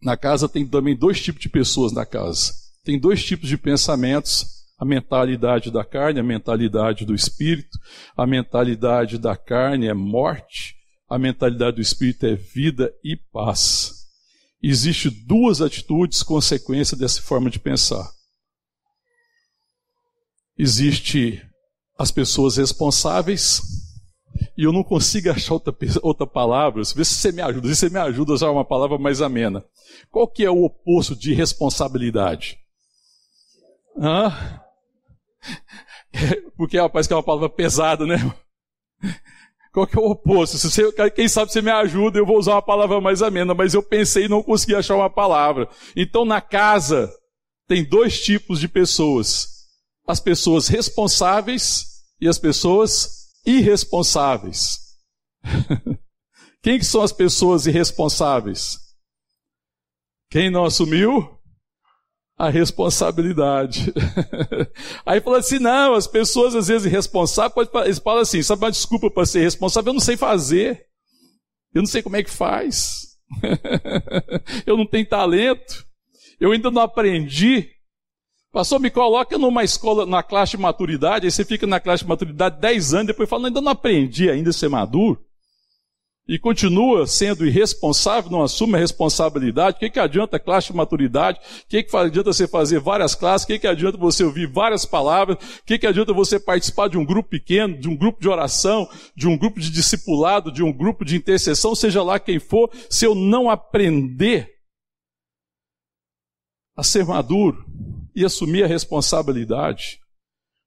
[0.00, 2.52] Na casa tem também dois tipos de pessoas na casa.
[2.84, 7.78] Tem dois tipos de pensamentos: a mentalidade da carne, a mentalidade do espírito.
[8.16, 10.74] A mentalidade da carne é morte,
[11.08, 14.02] a mentalidade do espírito é vida e paz.
[14.62, 18.08] Existem duas atitudes consequência dessa forma de pensar.
[20.56, 21.42] Existe
[21.98, 23.60] as pessoas responsáveis,
[24.56, 27.90] e eu não consigo achar outra, outra palavra, vê se você me ajuda, se você
[27.90, 29.64] me ajuda a usar uma palavra mais amena.
[30.10, 32.58] Qual que é o oposto de responsabilidade?
[33.98, 34.61] Hã?
[36.56, 38.16] Porque parece que é uma palavra pesada, né?
[39.72, 40.58] Qual que é o oposto?
[40.58, 43.72] Se você, quem sabe você me ajuda, eu vou usar uma palavra mais amena, mas
[43.72, 45.68] eu pensei e não consegui achar uma palavra.
[45.96, 47.10] Então na casa
[47.66, 49.48] tem dois tipos de pessoas:
[50.06, 51.86] as pessoas responsáveis
[52.20, 54.78] e as pessoas irresponsáveis.
[56.62, 58.78] Quem que são as pessoas irresponsáveis?
[60.30, 61.38] Quem não assumiu
[62.42, 63.94] a responsabilidade.
[65.06, 69.08] Aí fala assim: não, as pessoas às vezes irresponsáveis, eles falam assim: sabe uma desculpa
[69.08, 69.90] para ser responsável?
[69.90, 70.86] Eu não sei fazer.
[71.72, 73.16] Eu não sei como é que faz.
[74.66, 75.86] eu não tenho talento.
[76.40, 77.70] Eu ainda não aprendi.
[78.50, 82.08] Pastor, me coloca numa escola, na classe de maturidade, aí você fica na classe de
[82.08, 85.24] maturidade 10 anos, depois fala, ainda não aprendi ainda a ser maduro.
[86.32, 89.76] E continua sendo irresponsável, não assume a responsabilidade.
[89.76, 91.38] O que, que adianta classe de maturidade?
[91.38, 93.44] O que, que adianta você fazer várias classes?
[93.44, 95.36] O que, que adianta você ouvir várias palavras?
[95.36, 98.88] O que, que adianta você participar de um grupo pequeno, de um grupo de oração,
[99.14, 103.04] de um grupo de discipulado, de um grupo de intercessão, seja lá quem for, se
[103.04, 104.48] eu não aprender
[106.74, 107.62] a ser maduro
[108.16, 110.00] e assumir a responsabilidade?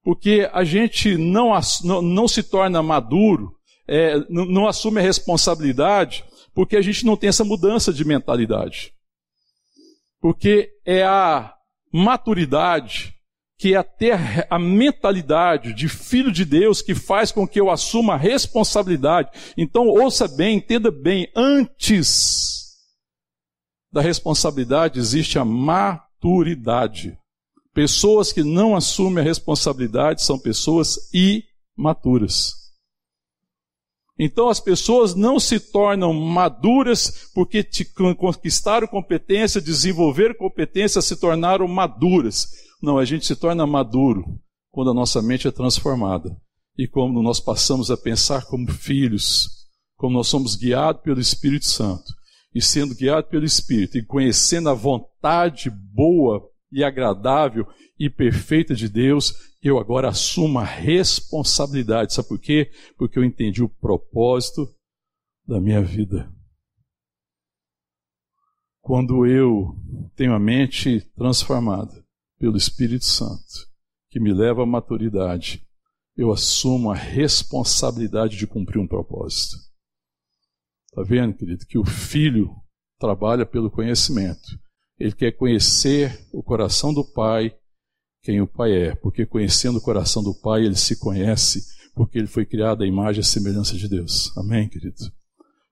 [0.03, 3.54] Porque a gente não, não, não se torna maduro
[3.87, 8.93] é, não, assume a responsabilidade porque a gente não tem essa mudança de mentalidade.
[10.21, 11.53] Porque é a
[11.93, 13.13] maturidade,
[13.57, 18.13] que é ter a mentalidade de filho de Deus que faz com que eu assuma
[18.13, 19.29] a responsabilidade.
[19.57, 22.55] Então, ouça bem, entenda bem, antes
[23.91, 27.17] da responsabilidade existe a maturidade.
[27.73, 32.64] Pessoas que não assumem a responsabilidade são pessoas imaturas.
[34.17, 37.83] Então as pessoas não se tornam maduras porque te
[38.15, 42.47] conquistaram competência, desenvolveram competência, se tornaram maduras.
[42.81, 44.23] Não, a gente se torna maduro
[44.71, 46.35] quando a nossa mente é transformada
[46.77, 49.49] e quando nós passamos a pensar como filhos,
[49.97, 52.13] como nós somos guiados pelo Espírito Santo.
[52.53, 58.89] E sendo guiados pelo Espírito e conhecendo a vontade boa e agradável e perfeita de
[58.89, 62.13] Deus, eu agora assumo a responsabilidade.
[62.13, 62.71] Sabe por quê?
[62.97, 64.67] Porque eu entendi o propósito
[65.47, 66.31] da minha vida.
[68.81, 69.75] Quando eu
[70.15, 72.05] tenho a mente transformada
[72.37, 73.67] pelo Espírito Santo,
[74.09, 75.65] que me leva à maturidade,
[76.15, 79.57] eu assumo a responsabilidade de cumprir um propósito.
[80.85, 82.55] Está vendo, querido, que o filho
[82.97, 84.59] trabalha pelo conhecimento.
[84.99, 87.53] Ele quer conhecer o coração do pai
[88.25, 91.61] quem o Pai é, porque conhecendo o coração do Pai, ele se conhece,
[91.93, 94.35] porque ele foi criado à imagem e semelhança de Deus.
[94.35, 94.95] Amém, querido?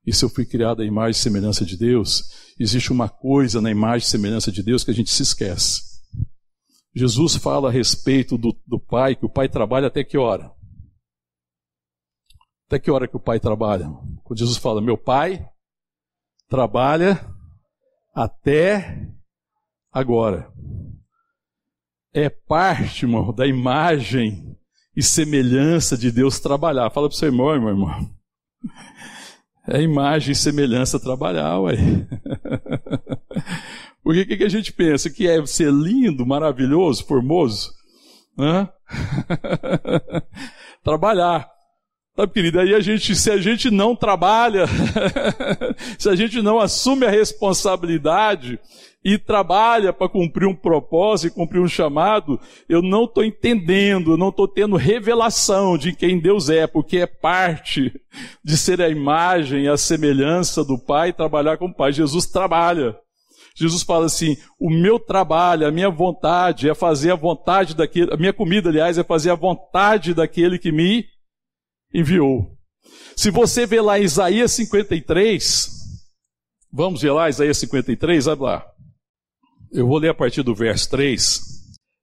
[0.06, 2.22] E se eu fui criado à imagem e semelhança de Deus,
[2.56, 5.82] existe uma coisa na imagem e semelhança de Deus que a gente se esquece.
[6.94, 10.52] Jesus fala a respeito do, do Pai, que o Pai trabalha até que hora?
[12.68, 13.88] Até que hora que o Pai trabalha?
[14.22, 15.44] Quando Jesus fala, meu Pai
[16.48, 17.20] trabalha
[18.14, 19.12] até
[19.94, 20.52] agora
[22.14, 24.56] é parte, irmão, da imagem
[24.96, 26.88] e semelhança de Deus trabalhar.
[26.90, 27.90] Fala para o seu irmão, irmão.
[29.68, 31.74] É imagem e semelhança trabalhar, ué.
[34.04, 35.10] Porque o que, que, a gente pensa?
[35.10, 37.72] Que é ser lindo, maravilhoso, formoso?
[38.38, 38.68] Hã?
[40.84, 41.50] trabalhar.
[42.14, 44.66] Sabe, querida, aí a gente, se a gente não trabalha,
[45.98, 48.60] se a gente não assume a responsabilidade
[49.04, 54.30] e trabalha para cumprir um propósito, cumprir um chamado, eu não estou entendendo, eu não
[54.30, 57.92] estou tendo revelação de quem Deus é, porque é parte
[58.42, 61.92] de ser a imagem, a semelhança do Pai, trabalhar com o Pai.
[61.92, 62.96] Jesus trabalha.
[63.54, 68.16] Jesus fala assim: o meu trabalho, a minha vontade é fazer a vontade daquele, a
[68.16, 71.04] minha comida, aliás, é fazer a vontade daquele que me
[71.92, 72.50] enviou.
[73.14, 75.70] Se você ver lá Isaías 53,
[76.72, 78.73] vamos ver lá Isaías 53, olha lá.
[79.74, 81.40] Eu vou ler a partir do verso 3.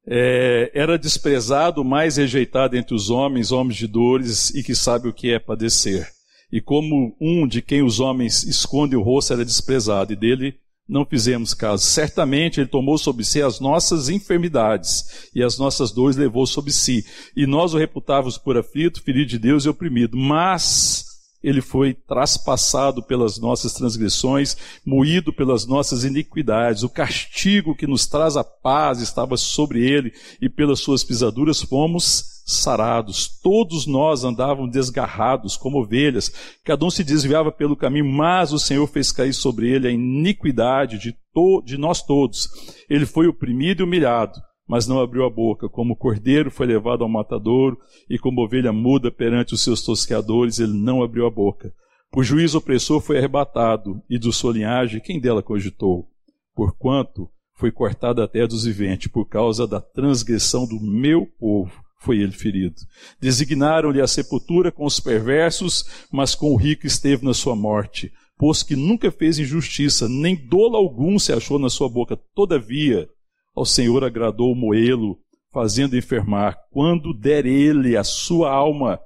[0.05, 5.13] É, era desprezado, mais rejeitado entre os homens, homens de dores e que sabe o
[5.13, 6.05] que é padecer.
[6.51, 10.55] E como um de quem os homens escondem o rosto era desprezado, e dele
[10.85, 11.85] não fizemos caso.
[11.85, 17.05] Certamente ele tomou sobre si as nossas enfermidades e as nossas dores levou sobre si.
[17.37, 20.17] E nós o reputávamos por aflito, ferido de Deus e oprimido.
[20.17, 21.05] Mas
[21.43, 26.83] ele foi traspassado pelas nossas transgressões, moído pelas nossas iniquidades.
[26.83, 32.41] O castigo que nos traz a paz estava sobre ele, e pelas suas pisaduras fomos
[32.45, 33.27] sarados.
[33.41, 36.31] Todos nós andávamos desgarrados como ovelhas,
[36.63, 40.99] cada um se desviava pelo caminho, mas o Senhor fez cair sobre ele a iniquidade
[40.99, 42.49] de, to de nós todos.
[42.89, 44.39] Ele foi oprimido e humilhado
[44.71, 45.67] mas não abriu a boca.
[45.67, 47.77] Como cordeiro foi levado ao matadouro,
[48.09, 51.73] e como ovelha muda perante os seus tosqueadores, ele não abriu a boca.
[52.09, 56.07] Por juízo opressor foi arrebatado, e do sua linhagem quem dela cogitou?
[56.55, 62.31] Porquanto foi cortado até dos viventes, por causa da transgressão do meu povo foi ele
[62.31, 62.77] ferido.
[63.19, 68.63] Designaram-lhe a sepultura com os perversos, mas com o rico esteve na sua morte, pois
[68.63, 72.17] que nunca fez injustiça, nem dolo algum se achou na sua boca.
[72.33, 73.09] Todavia,
[73.55, 75.19] ao Senhor agradou moê-lo,
[75.51, 76.57] fazendo enfermar.
[76.71, 78.99] Quando der ele a sua alma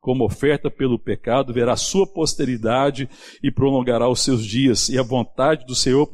[0.00, 3.08] como oferta pelo pecado, verá sua posteridade
[3.42, 6.08] e prolongará os seus dias, e a vontade do Senhor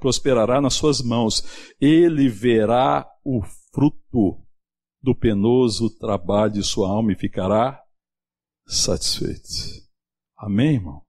[0.00, 1.74] prosperará nas suas mãos.
[1.78, 3.42] Ele verá o
[3.74, 4.40] fruto
[5.02, 7.78] do penoso trabalho de sua alma e ficará
[8.66, 9.84] satisfeito.
[10.38, 11.02] Amém, irmão?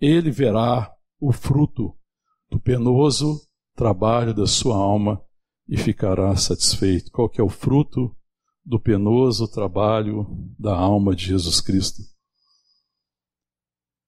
[0.00, 1.94] Ele verá o fruto
[2.50, 3.40] do penoso
[3.76, 5.22] trabalho da sua alma
[5.68, 7.10] e ficará satisfeito.
[7.10, 8.14] Qual que é o fruto
[8.64, 10.26] do penoso trabalho
[10.58, 12.02] da alma de Jesus Cristo?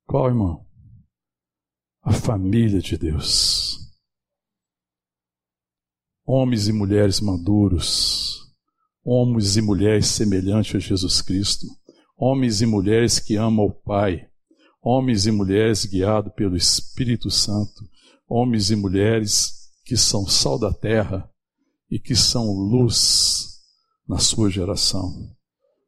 [0.07, 0.65] Qual, irmão?
[2.03, 3.79] A família de Deus.
[6.25, 8.41] Homens e mulheres maduros,
[9.05, 11.67] homens e mulheres semelhantes a Jesus Cristo,
[12.17, 14.29] homens e mulheres que amam o Pai,
[14.83, 17.85] homens e mulheres guiados pelo Espírito Santo,
[18.29, 21.31] homens e mulheres que são sal da terra,
[21.91, 23.61] e que são luz
[24.07, 25.35] na sua geração,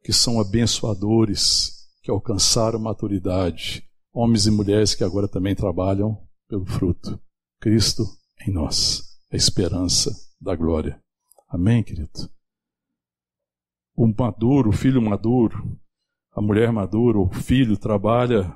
[0.03, 3.83] que são abençoadores, que alcançaram maturidade,
[4.13, 7.19] homens e mulheres que agora também trabalham pelo fruto.
[7.59, 8.05] Cristo
[8.47, 11.01] em nós, a esperança da glória.
[11.47, 12.29] Amém, querido?
[13.95, 15.77] O maduro, o filho maduro,
[16.31, 18.55] a mulher madura, o filho trabalha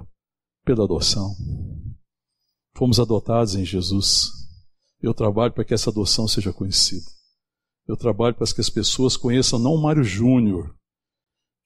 [0.63, 1.35] pela adoção.
[2.75, 4.31] Fomos adotados em Jesus.
[5.01, 7.05] Eu trabalho para que essa adoção seja conhecida.
[7.87, 10.73] Eu trabalho para que as pessoas conheçam não o Mário Júnior,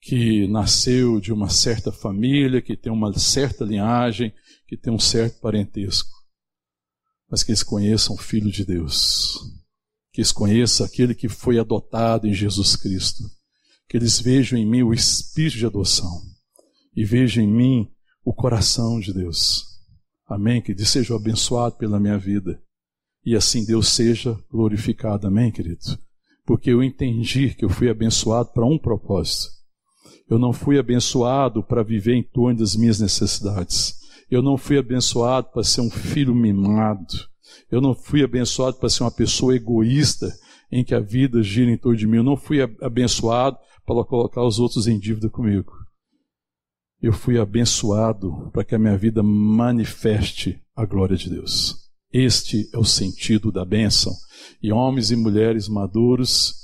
[0.00, 4.32] que nasceu de uma certa família, que tem uma certa linhagem,
[4.66, 6.10] que tem um certo parentesco,
[7.30, 9.38] mas que eles conheçam o Filho de Deus,
[10.12, 13.24] que eles conheçam aquele que foi adotado em Jesus Cristo,
[13.88, 16.22] que eles vejam em mim o espírito de adoção
[16.94, 17.92] e vejam em mim
[18.24, 19.64] o coração de Deus.
[20.26, 20.60] Amém?
[20.60, 22.62] Que Deus seja abençoado pela minha vida
[23.24, 25.26] e assim Deus seja glorificado.
[25.26, 25.98] Amém, querido?
[26.48, 29.48] Porque eu entendi que eu fui abençoado para um propósito.
[30.30, 33.94] Eu não fui abençoado para viver em torno das minhas necessidades.
[34.30, 37.04] Eu não fui abençoado para ser um filho mimado.
[37.70, 40.34] Eu não fui abençoado para ser uma pessoa egoísta
[40.72, 42.16] em que a vida gira em torno de mim.
[42.16, 45.70] Eu não fui abençoado para colocar os outros em dívida comigo.
[47.02, 51.76] Eu fui abençoado para que a minha vida manifeste a glória de Deus.
[52.10, 54.14] Este é o sentido da bênção.
[54.62, 56.54] E homens e mulheres maduros,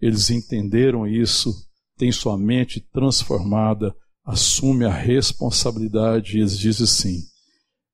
[0.00, 1.54] eles entenderam isso,
[1.96, 7.22] têm sua mente transformada, assume a responsabilidade e eles dizem assim: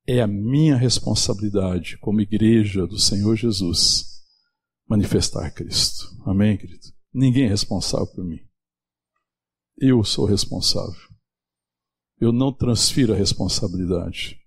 [0.06, 4.06] é a minha responsabilidade como igreja do Senhor Jesus
[4.88, 6.08] manifestar Cristo.
[6.26, 6.88] Amém, querido?
[7.12, 8.40] Ninguém é responsável por mim.
[9.78, 11.00] Eu sou responsável.
[12.20, 14.38] Eu não transfiro a responsabilidade.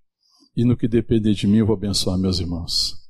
[0.56, 3.03] E no que depender de mim, eu vou abençoar meus irmãos.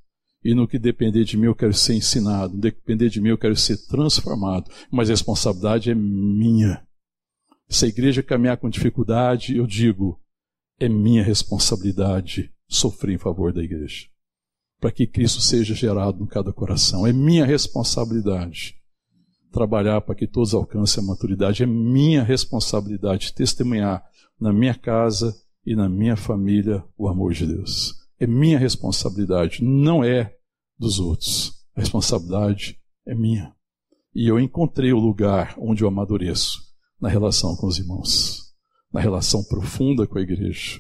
[0.43, 2.53] E no que depender de mim, eu quero ser ensinado.
[2.53, 4.69] No que depender de mim, eu quero ser transformado.
[4.91, 6.85] Mas a responsabilidade é minha.
[7.69, 10.19] Se a igreja caminhar com dificuldade, eu digo,
[10.79, 14.07] é minha responsabilidade sofrer em favor da igreja.
[14.81, 17.07] Para que Cristo seja gerado em cada coração.
[17.07, 18.75] É minha responsabilidade
[19.49, 21.63] trabalhar para que todos alcancem a maturidade.
[21.63, 24.03] É minha responsabilidade testemunhar
[24.37, 25.33] na minha casa
[25.65, 30.33] e na minha família o amor de Deus é minha responsabilidade, não é
[30.79, 31.51] dos outros.
[31.75, 33.53] A responsabilidade é minha.
[34.15, 36.61] E eu encontrei o lugar onde eu amadureço
[37.01, 38.53] na relação com os irmãos,
[38.93, 40.79] na relação profunda com a igreja,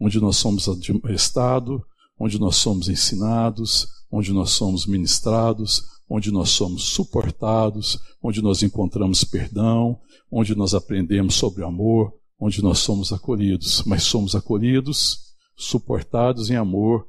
[0.00, 1.80] onde nós somos admoestados,
[2.20, 9.24] onde nós somos ensinados, onde nós somos ministrados, onde nós somos suportados, onde nós encontramos
[9.24, 9.98] perdão,
[10.30, 15.23] onde nós aprendemos sobre amor, onde nós somos acolhidos, mas somos acolhidos
[15.56, 17.08] suportados em amor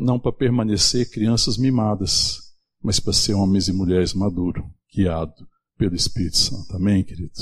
[0.00, 2.38] não para permanecer crianças mimadas,
[2.82, 4.64] mas para ser homens e mulheres maduros,
[4.94, 5.44] guiados
[5.76, 6.76] pelo Espírito Santo.
[6.76, 7.32] Amém, querido?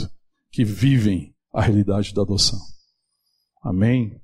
[0.51, 2.59] Que vivem a realidade da adoção.
[3.62, 4.18] Amém?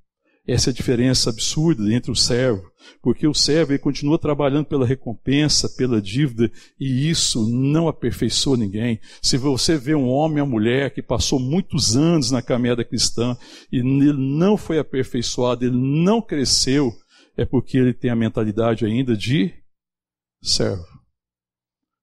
[0.46, 2.70] Essa é diferença absurda entre o servo,
[3.00, 9.00] porque o servo ele continua trabalhando pela recompensa, pela dívida, e isso não aperfeiçoa ninguém.
[9.22, 13.34] Se você vê um homem ou mulher que passou muitos anos na caminhada cristã
[13.72, 16.92] e ele não foi aperfeiçoado, ele não cresceu,
[17.38, 19.50] é porque ele tem a mentalidade ainda de
[20.42, 20.84] servo.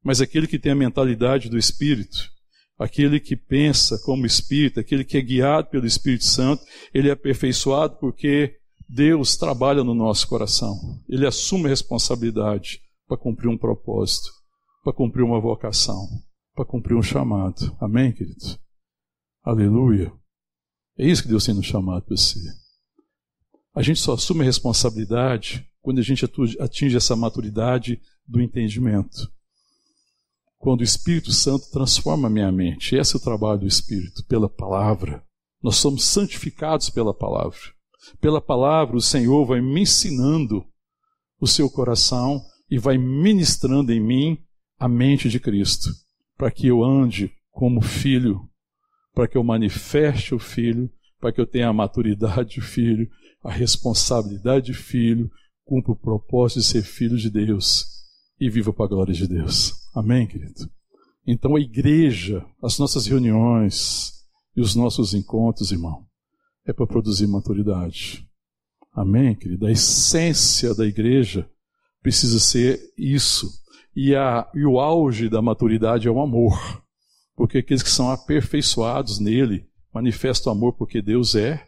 [0.04, 2.31] Mas aquele que tem a mentalidade do Espírito,
[2.82, 7.98] aquele que pensa como Espírito, aquele que é guiado pelo Espírito Santo, ele é aperfeiçoado
[7.98, 8.58] porque
[8.90, 10.76] Deus trabalha no nosso coração.
[11.08, 14.32] Ele assume a responsabilidade para cumprir um propósito,
[14.84, 16.08] para cumprir uma vocação,
[16.56, 17.78] para cumprir um chamado.
[17.80, 18.60] Amém, querido?
[19.44, 20.12] Aleluia.
[20.98, 22.52] É isso que Deus tem nos chamado para ser.
[23.76, 26.26] A gente só assume a responsabilidade quando a gente
[26.60, 29.32] atinge essa maturidade do entendimento
[30.62, 32.95] quando o Espírito Santo transforma a minha mente.
[32.95, 35.24] Esse é o trabalho do Espírito, pela palavra.
[35.62, 37.57] Nós somos santificados pela palavra.
[38.20, 40.64] Pela palavra, o Senhor vai me ensinando
[41.39, 42.39] o seu coração
[42.70, 44.38] e vai ministrando em mim
[44.80, 45.89] a mente de Cristo,
[46.38, 48.47] para que eu ande como filho,
[49.16, 53.09] para que eu manifeste o filho, para que eu tenha a maturidade de filho,
[53.43, 55.30] a responsabilidade de filho,
[55.66, 57.86] cumpra o propósito de ser filho de Deus
[58.39, 59.81] e viva para a glória de Deus.
[59.94, 60.70] Amém, querido?
[61.26, 64.14] Então a igreja, as nossas reuniões
[64.56, 66.06] e os nossos encontros, irmão,
[66.66, 68.28] é para produzir maturidade.
[68.94, 69.66] Amém, querido?
[69.66, 71.50] A essência da igreja
[72.02, 73.50] precisa ser isso.
[73.96, 76.82] E, a, e o auge da maturidade é o amor.
[77.36, 81.68] Porque aqueles que são aperfeiçoados nele manifestam amor porque Deus é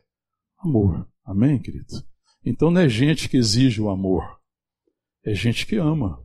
[0.59, 1.07] amor.
[1.25, 2.03] Amém, querido?
[2.45, 4.23] Então não é gente que exige o amor,
[5.23, 6.22] é gente que ama.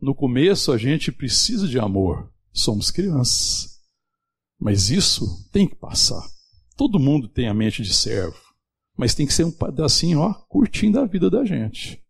[0.00, 3.78] No começo a gente precisa de amor, somos crianças.
[4.58, 6.22] Mas isso tem que passar.
[6.76, 8.40] Todo mundo tem a mente de servo,
[8.96, 12.02] mas tem que ser um pedacinho, ó, curtindo a vida da gente.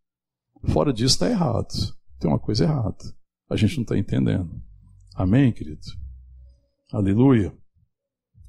[0.68, 1.74] Fora disso está errado.
[2.18, 3.14] Tem uma coisa errada.
[3.48, 4.62] A gente não está entendendo.
[5.14, 5.80] Amém, querido?
[6.92, 7.52] Aleluia.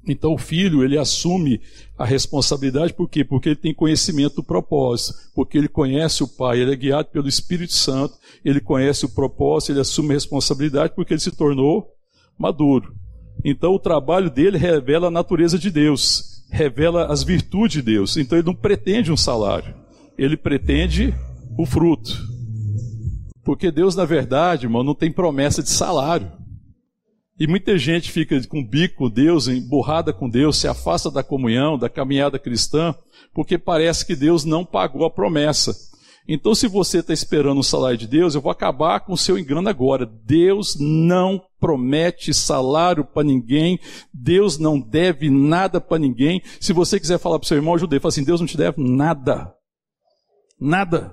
[0.06, 1.60] Então o filho, ele assume
[1.96, 3.24] a responsabilidade por quê?
[3.24, 7.28] Porque ele tem conhecimento do propósito, porque ele conhece o pai, ele é guiado pelo
[7.28, 11.86] Espírito Santo, ele conhece o propósito, ele assume a responsabilidade porque ele se tornou
[12.36, 12.94] maduro.
[13.44, 18.16] Então o trabalho dele revela a natureza de Deus, revela as virtudes de Deus.
[18.16, 19.74] Então ele não pretende um salário,
[20.18, 21.14] ele pretende
[21.56, 22.32] o fruto.
[23.44, 26.30] Porque Deus, na verdade, irmão, não tem promessa de salário.
[27.42, 31.76] E muita gente fica com bico com Deus, emburrada com Deus, se afasta da comunhão,
[31.76, 32.94] da caminhada cristã,
[33.34, 35.74] porque parece que Deus não pagou a promessa.
[36.28, 39.36] Então, se você está esperando o salário de Deus, eu vou acabar com o seu
[39.36, 40.06] engano agora.
[40.06, 43.76] Deus não promete salário para ninguém,
[44.14, 46.40] Deus não deve nada para ninguém.
[46.60, 48.80] Se você quiser falar para o seu irmão judeu, fala assim: Deus não te deve
[48.80, 49.52] nada.
[50.60, 51.12] Nada.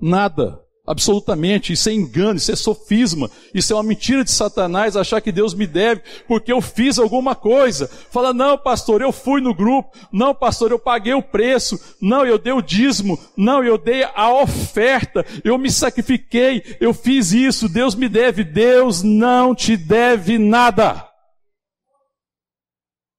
[0.00, 0.65] Nada.
[0.86, 5.32] Absolutamente, isso é engano, isso é sofisma, isso é uma mentira de Satanás achar que
[5.32, 7.88] Deus me deve porque eu fiz alguma coisa.
[7.88, 12.38] Fala, não, pastor, eu fui no grupo, não, pastor, eu paguei o preço, não, eu
[12.38, 17.96] dei o dízimo, não, eu dei a oferta, eu me sacrifiquei, eu fiz isso, Deus
[17.96, 18.44] me deve.
[18.44, 21.04] Deus não te deve nada.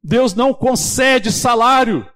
[0.01, 2.07] Deus não concede salário,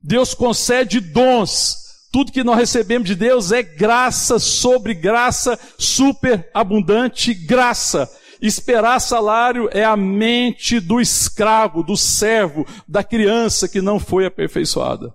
[0.00, 1.81] Deus concede dons.
[2.12, 8.06] Tudo que nós recebemos de Deus é graça sobre graça, super abundante graça.
[8.40, 15.10] Esperar salário é a mente do escravo, do servo, da criança que não foi aperfeiçoada.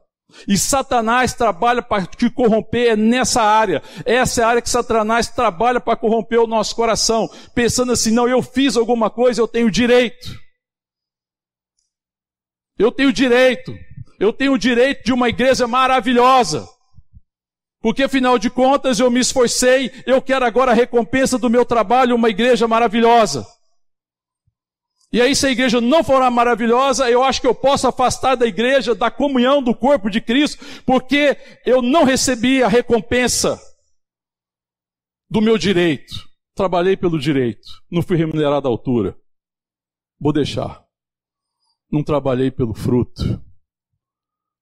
[0.47, 3.83] E Satanás trabalha para te corromper nessa área.
[4.03, 8.27] Essa é a área que Satanás trabalha para corromper o nosso coração, pensando assim: não,
[8.27, 10.35] eu fiz alguma coisa, eu tenho direito.
[12.77, 13.73] Eu tenho direito.
[14.19, 16.67] Eu tenho o direito de uma igreja maravilhosa.
[17.81, 22.15] Porque afinal de contas eu me esforcei, eu quero agora a recompensa do meu trabalho,
[22.15, 23.45] uma igreja maravilhosa.
[25.11, 28.45] E aí, se a igreja não for maravilhosa, eu acho que eu posso afastar da
[28.45, 33.57] igreja, da comunhão do corpo de Cristo, porque eu não recebi a recompensa
[35.29, 36.13] do meu direito.
[36.53, 39.15] Trabalhei pelo direito, não fui remunerado à altura.
[40.19, 40.83] Vou deixar.
[41.89, 43.41] Não trabalhei pelo fruto.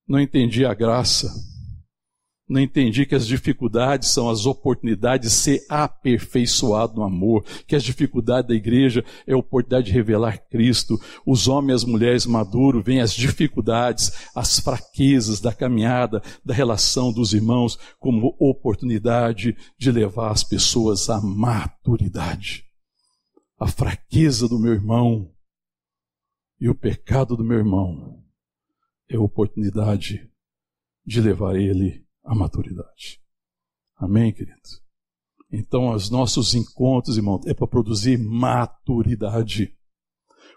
[0.06, 1.28] Não entendi a graça
[2.48, 7.82] Não entendi que as dificuldades são as oportunidades de ser aperfeiçoado no amor, que as
[7.82, 10.96] dificuldades da igreja é a oportunidade de revelar Cristo.
[11.26, 17.12] Os homens e as mulheres maduros veem as dificuldades, as fraquezas da caminhada, da relação
[17.12, 22.64] dos irmãos, como oportunidade de levar as pessoas à maturidade.
[23.58, 25.32] A fraqueza do meu irmão
[26.60, 28.22] e o pecado do meu irmão
[29.10, 30.30] é a oportunidade
[31.04, 33.20] de levar ele à maturidade.
[33.96, 34.60] Amém, querido?
[35.50, 39.72] Então, os nossos encontros, irmão, é para produzir maturidade.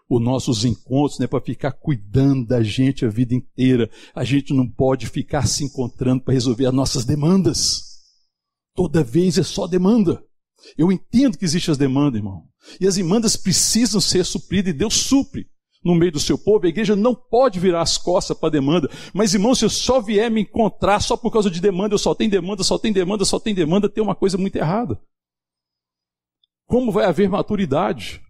[0.09, 3.89] Os nossos encontros não é para ficar cuidando da gente a vida inteira.
[4.15, 7.99] A gente não pode ficar se encontrando para resolver as nossas demandas.
[8.73, 10.23] Toda vez é só demanda.
[10.75, 12.49] Eu entendo que existem as demandas, irmão.
[12.81, 15.47] E as demandas precisam ser supridas e Deus supre
[15.83, 18.89] no meio do seu povo, a igreja não pode virar as costas para demanda.
[19.13, 22.13] Mas, irmão, se eu só vier me encontrar só por causa de demanda, eu só
[22.13, 24.99] tenho demanda, só tenho demanda, só tenho demanda, tem uma coisa muito errada.
[26.67, 28.21] Como vai haver maturidade?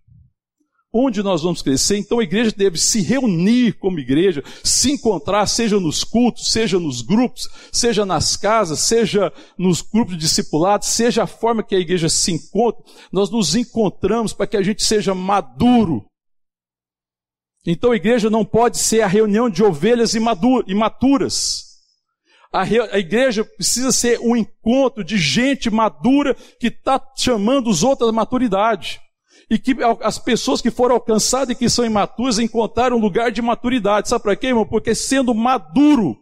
[0.92, 1.98] Onde nós vamos crescer?
[1.98, 7.04] Então a igreja deve se reunir como igreja, se encontrar, seja nos cultos, seja nos
[7.04, 12.10] grupos, seja nas casas, seja nos grupos de discipulados, seja a forma que a igreja
[12.10, 16.09] se encontra, nós nos encontramos para que a gente seja maduro
[17.72, 21.70] então a igreja não pode ser a reunião de ovelhas imaturas.
[22.52, 28.10] A, a igreja precisa ser um encontro de gente madura que está chamando os outros
[28.10, 29.00] à maturidade.
[29.52, 33.42] E que as pessoas que foram alcançadas e que são imaturas encontraram um lugar de
[33.42, 34.10] maturidade.
[34.10, 34.66] Sabe para quê, irmão?
[34.66, 36.18] Porque sendo maduro,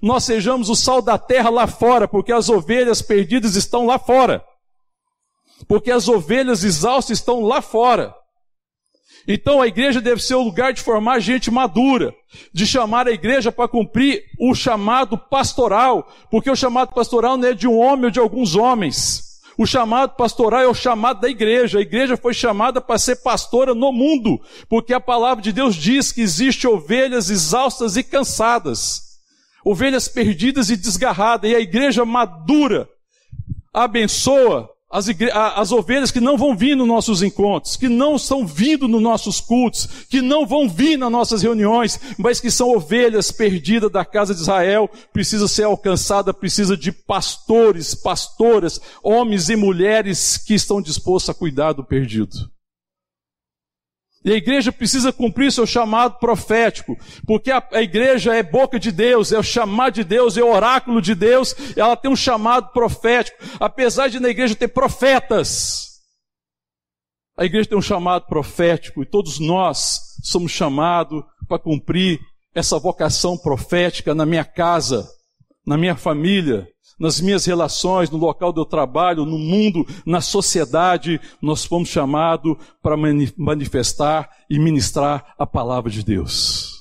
[0.00, 4.44] nós sejamos o sal da terra lá fora, porque as ovelhas perdidas estão lá fora.
[5.66, 8.14] Porque as ovelhas exaustas estão lá fora.
[9.26, 12.14] Então a igreja deve ser o lugar de formar gente madura,
[12.52, 17.54] de chamar a igreja para cumprir o chamado pastoral, porque o chamado pastoral não é
[17.54, 19.24] de um homem ou de alguns homens.
[19.56, 21.78] O chamado pastoral é o chamado da igreja.
[21.78, 26.10] A igreja foi chamada para ser pastora no mundo, porque a palavra de Deus diz
[26.10, 29.20] que existe ovelhas exaustas e cansadas,
[29.64, 32.88] ovelhas perdidas e desgarradas, e a igreja madura
[33.72, 35.08] abençoa as,
[35.56, 39.40] as, ovelhas que não vão vir nos nossos encontros, que não estão vindo nos nossos
[39.40, 44.32] cultos, que não vão vir nas nossas reuniões, mas que são ovelhas perdidas da casa
[44.32, 51.28] de Israel, precisa ser alcançada, precisa de pastores, pastoras, homens e mulheres que estão dispostos
[51.28, 52.53] a cuidar do perdido.
[54.24, 56.96] E a igreja precisa cumprir seu chamado profético,
[57.26, 60.50] porque a, a, igreja é boca de Deus, é o chamado de Deus, é o
[60.50, 66.00] oráculo de Deus, ela tem um chamado profético, apesar de na igreja ter profetas.
[67.36, 72.18] A igreja tem um chamado profético e todos nós somos chamados para cumprir
[72.54, 75.06] essa vocação profética na minha casa,
[75.66, 76.66] na minha família,
[76.98, 82.96] nas minhas relações, no local do trabalho, no mundo, na sociedade, nós fomos chamados para
[83.36, 86.74] manifestar e ministrar a palavra de Deus.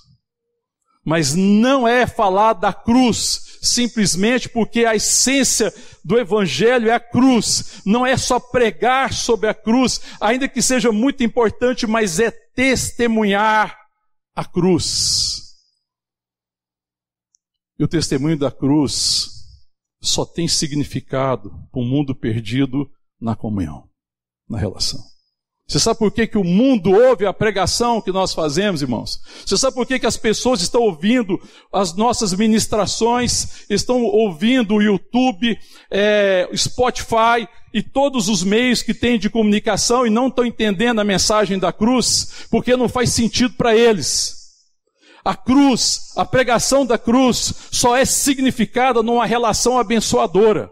[1.06, 7.82] Mas não é falar da cruz simplesmente porque a essência do evangelho é a cruz.
[7.86, 13.78] Não é só pregar sobre a cruz, ainda que seja muito importante, mas é testemunhar
[14.36, 15.54] a cruz.
[17.80, 19.33] E o testemunho da cruz
[20.04, 22.90] só tem significado para um mundo perdido
[23.20, 23.86] na comunhão,
[24.50, 25.00] na relação.
[25.66, 29.22] Você sabe por que, que o mundo ouve a pregação que nós fazemos, irmãos?
[29.46, 31.40] Você sabe por que, que as pessoas estão ouvindo
[31.72, 35.58] as nossas ministrações, estão ouvindo o YouTube,
[35.90, 41.06] é, Spotify e todos os meios que têm de comunicação e não estão entendendo a
[41.06, 42.46] mensagem da cruz?
[42.52, 44.43] Porque não faz sentido para eles.
[45.26, 50.70] A cruz, a pregação da cruz, só é significada numa relação abençoadora.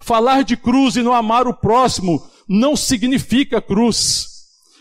[0.00, 4.37] Falar de cruz e não amar o próximo não significa cruz.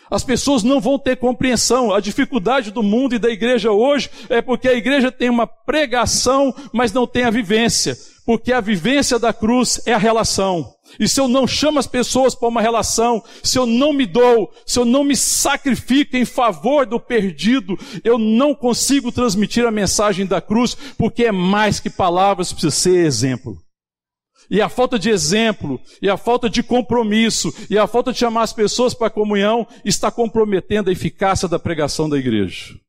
[0.10, 1.94] As pessoas não vão ter compreensão.
[1.94, 6.54] A dificuldade do mundo e da igreja hoje é porque a igreja tem uma pregação,
[6.72, 7.98] mas não tem a vivência.
[8.26, 10.74] Porque a vivência da cruz é a relação.
[11.00, 14.52] E se eu não chamo as pessoas para uma relação, se eu não me dou,
[14.66, 20.26] se eu não me sacrifico em favor do perdido, eu não consigo transmitir a mensagem
[20.26, 23.58] da cruz, porque é mais que palavras, precisa ser exemplo.
[24.50, 28.44] E a falta de exemplo, e a falta de compromisso, e a falta de chamar
[28.44, 32.80] as pessoas para a comunhão está comprometendo a eficácia da pregação da igreja.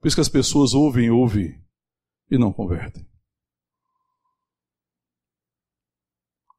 [0.00, 1.62] Por isso que as pessoas ouvem, ouvem
[2.30, 3.06] e não convertem.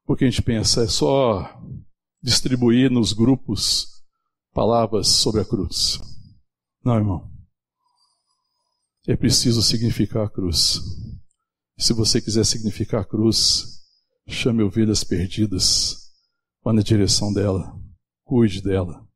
[0.04, 1.60] Porque a gente pensa, é só
[2.22, 3.86] distribuir nos grupos
[4.52, 5.98] palavras sobre a cruz.
[6.84, 7.30] Não, irmão.
[9.06, 10.80] É preciso significar a cruz.
[11.78, 13.81] Se você quiser significar a cruz,
[14.26, 16.12] chame ovelhas perdidas,
[16.62, 17.78] vá na direção dela,
[18.24, 19.06] cuide dela.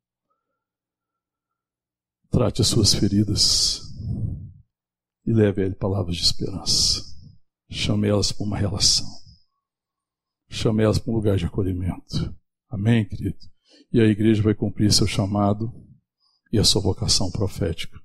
[2.29, 3.81] Trate as suas feridas
[5.25, 7.03] e leve a ele palavras de esperança.
[7.69, 9.07] Chame elas para uma relação.
[10.49, 12.35] Chame elas para um lugar de acolhimento.
[12.69, 13.37] Amém, querido?
[13.91, 15.73] E a igreja vai cumprir seu chamado
[16.51, 17.97] e a sua vocação profética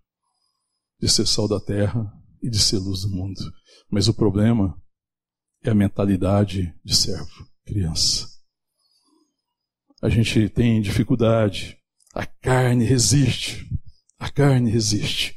[1.00, 3.40] de ser sal da terra e de ser luz do mundo.
[3.90, 4.80] Mas o problema
[5.64, 8.26] é a mentalidade de servo, criança.
[10.02, 11.78] A gente tem dificuldade,
[12.14, 13.68] a carne resiste,
[14.18, 15.36] a carne resiste.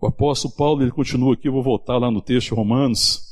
[0.00, 3.22] O apóstolo Paulo ele continua aqui, eu vou voltar lá no texto Romanos.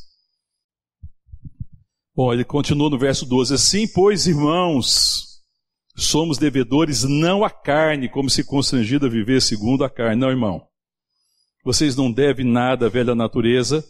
[2.15, 5.43] Bom, ele continua no verso 12: Assim, pois, irmãos,
[5.97, 10.21] somos devedores não à carne, como se constrangido a viver segundo a carne.
[10.21, 10.67] Não, irmão.
[11.65, 13.85] Vocês não devem nada à velha natureza,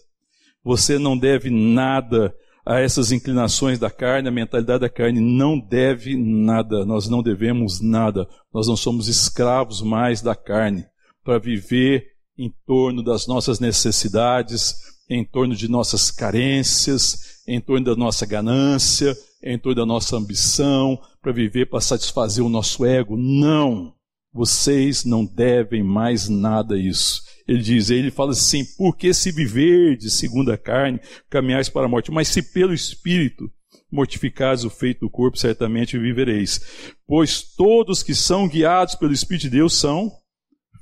[0.64, 2.34] você não deve nada
[2.64, 7.80] a essas inclinações da carne, a mentalidade da carne não deve nada, nós não devemos
[7.80, 10.84] nada, nós não somos escravos mais da carne
[11.24, 12.06] para viver
[12.38, 14.74] em torno das nossas necessidades,
[15.08, 20.98] em torno de nossas carências, em torno da nossa ganância, em torno da nossa ambição,
[21.20, 23.16] para viver para satisfazer o nosso ego.
[23.16, 23.92] Não!
[24.32, 27.22] Vocês não devem mais nada a isso.
[27.53, 30.98] Ele diz, ele fala assim, porque se viver de segunda carne,
[31.28, 33.50] caminhais para a morte, mas se pelo Espírito
[33.90, 36.61] mortificares o feito do corpo, certamente vivereis.
[37.07, 40.11] Pois todos que são guiados pelo Espírito de Deus são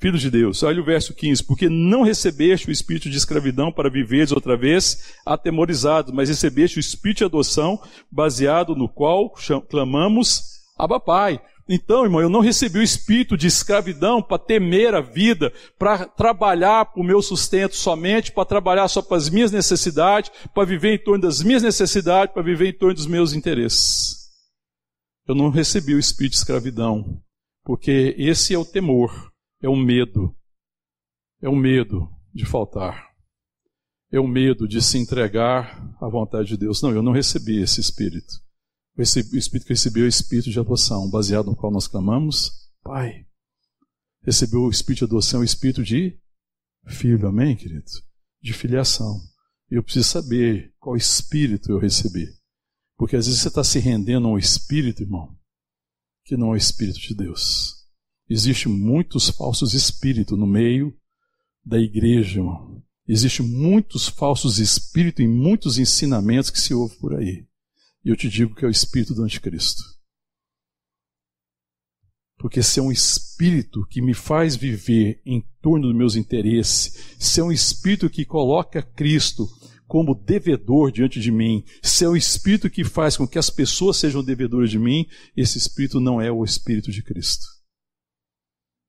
[0.00, 0.62] filhos de Deus.
[0.62, 1.44] Olha o verso 15.
[1.44, 6.80] Porque não recebeste o espírito de escravidão para viveres outra vez atemorizados, mas recebeste o
[6.80, 9.34] espírito de adoção, baseado no qual
[9.68, 11.40] clamamos Abba Pai.
[11.68, 16.86] Então, irmão, eu não recebi o espírito de escravidão para temer a vida, para trabalhar
[16.86, 20.98] para o meu sustento somente, para trabalhar só para as minhas necessidades, para viver em
[20.98, 24.30] torno das minhas necessidades, para viver em torno dos meus interesses.
[25.28, 27.22] Eu não recebi o espírito de escravidão,
[27.64, 29.30] porque esse é o temor
[29.62, 30.34] é o medo.
[31.42, 33.10] É o medo de faltar.
[34.12, 36.82] É o medo de se entregar à vontade de Deus.
[36.82, 38.32] Não, eu não recebi esse espírito.
[38.96, 43.26] O espírito que recebi é o espírito de adoção, baseado no qual nós clamamos, Pai.
[44.22, 46.18] Recebeu o espírito de adoção, o espírito de
[46.86, 47.90] filho, amém, querido?
[48.42, 49.20] De filiação.
[49.70, 52.28] E eu preciso saber qual espírito eu recebi.
[52.96, 55.34] Porque às vezes você está se rendendo a um espírito, irmão,
[56.24, 57.86] que não é o espírito de Deus.
[58.28, 60.96] Existem muitos falsos espíritos no meio
[61.64, 62.82] da igreja, irmão.
[63.08, 67.46] Existem muitos falsos espíritos e muitos ensinamentos que se ouve por aí.
[68.04, 69.82] E eu te digo que é o espírito do anticristo.
[72.38, 77.40] Porque se é um espírito que me faz viver em torno dos meus interesses, se
[77.40, 79.46] é um espírito que coloca Cristo
[79.86, 83.98] como devedor diante de mim, se é um espírito que faz com que as pessoas
[83.98, 87.44] sejam devedoras de mim, esse espírito não é o espírito de Cristo.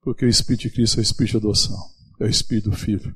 [0.01, 1.78] Porque o Espírito de Cristo é o Espírito de adoção,
[2.20, 3.16] é o Espírito do Filho.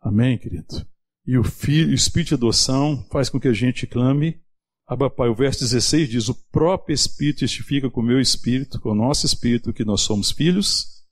[0.00, 0.86] Amém, querido?
[1.26, 4.40] E o, filho, o Espírito de adoção faz com que a gente clame,
[4.88, 5.28] Abba Pai.
[5.28, 9.26] O verso 16 diz: O próprio Espírito testifica com o meu Espírito, com o nosso
[9.26, 11.04] Espírito, que nós somos filhos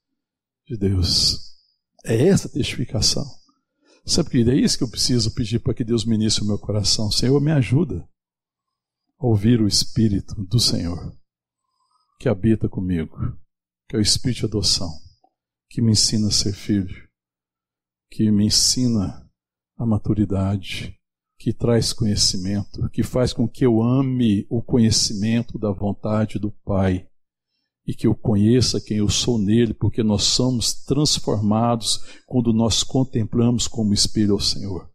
[0.67, 1.39] de Deus.
[2.05, 3.25] É essa testificação.
[4.05, 7.11] Sabe, querido, é isso que eu preciso pedir para que Deus ministre o meu coração.
[7.11, 8.09] Senhor, me ajuda
[9.19, 11.13] a ouvir o Espírito do Senhor
[12.19, 13.37] que habita comigo
[13.89, 14.91] que é o Espírito de adoção,
[15.69, 17.09] que me ensina a ser filho,
[18.11, 19.29] que me ensina
[19.77, 20.96] a maturidade,
[21.47, 27.07] que traz conhecimento, que faz com que eu ame o conhecimento da vontade do Pai
[27.87, 33.69] e que eu conheça quem eu sou nele, porque nós somos transformados quando nós contemplamos
[33.69, 34.91] como espelho ao Senhor.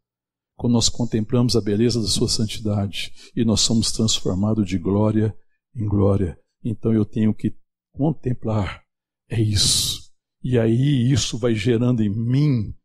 [0.57, 5.33] Quando nós contemplamos a beleza da sua santidade e nós somos transformados de glória
[5.73, 6.37] em glória.
[6.61, 7.55] Então eu tenho que
[7.93, 8.83] contemplar
[9.29, 10.11] é isso.
[10.43, 12.75] E aí isso vai gerando em mim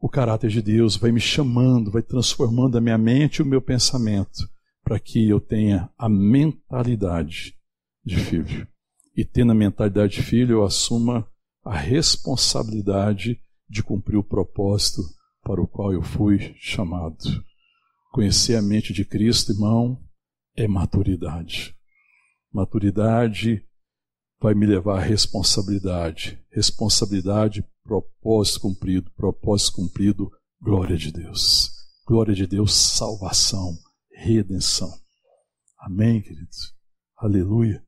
[0.00, 3.60] o caráter de Deus, vai me chamando, vai transformando a minha mente e o meu
[3.60, 4.48] pensamento
[4.82, 7.54] para que eu tenha a mentalidade
[8.04, 8.66] de filho.
[9.14, 11.28] E tendo a mentalidade de filho, eu assuma
[11.62, 13.38] a responsabilidade
[13.68, 15.02] de cumprir o propósito
[15.42, 17.18] para o qual eu fui chamado.
[18.10, 20.00] Conhecer a mente de Cristo, irmão,
[20.56, 21.76] é maturidade.
[22.52, 23.62] Maturidade
[24.40, 26.42] vai me levar à responsabilidade.
[26.50, 30.30] Responsabilidade, propósito cumprido, propósito cumprido,
[30.60, 31.70] glória de Deus.
[32.06, 33.76] Glória de Deus, salvação,
[34.10, 34.90] redenção.
[35.78, 36.74] Amém, queridos?
[37.16, 37.84] Aleluia.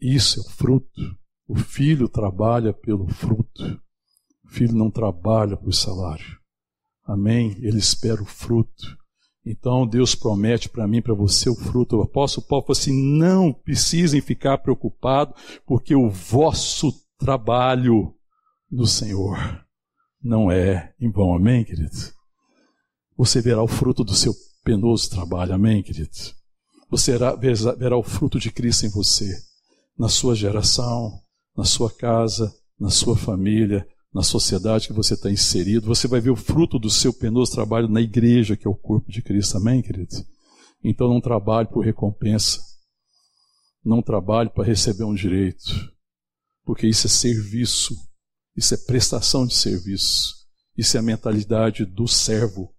[0.00, 1.18] Isso é o fruto.
[1.46, 3.80] O filho trabalha pelo fruto.
[4.44, 6.38] O filho não trabalha por salário.
[7.04, 7.56] Amém?
[7.62, 8.98] Ele espera o fruto.
[9.50, 11.96] Então Deus promete para mim, para você o fruto.
[11.96, 15.34] O apóstolo Paulo falou assim: não precisem ficar preocupados,
[15.66, 18.14] porque o vosso trabalho
[18.70, 19.38] no Senhor
[20.22, 21.34] não é em vão.
[21.34, 21.96] Amém, querido?
[23.16, 25.54] Você verá o fruto do seu penoso trabalho.
[25.54, 26.10] Amém, querido?
[26.90, 27.16] Você
[27.78, 29.34] verá o fruto de Cristo em você,
[29.98, 31.20] na sua geração,
[31.56, 35.86] na sua casa, na sua família, na sociedade que você está inserido.
[35.86, 39.10] Você vai ver o fruto do seu penoso trabalho na igreja, que é o corpo
[39.10, 39.56] de Cristo.
[39.56, 40.16] Amém, querido?
[40.82, 42.60] Então não trabalhe por recompensa.
[43.84, 45.92] Não trabalhe para receber um direito.
[46.64, 47.94] Porque isso é serviço.
[48.56, 50.34] Isso é prestação de serviço.
[50.76, 52.74] Isso é a mentalidade do servo.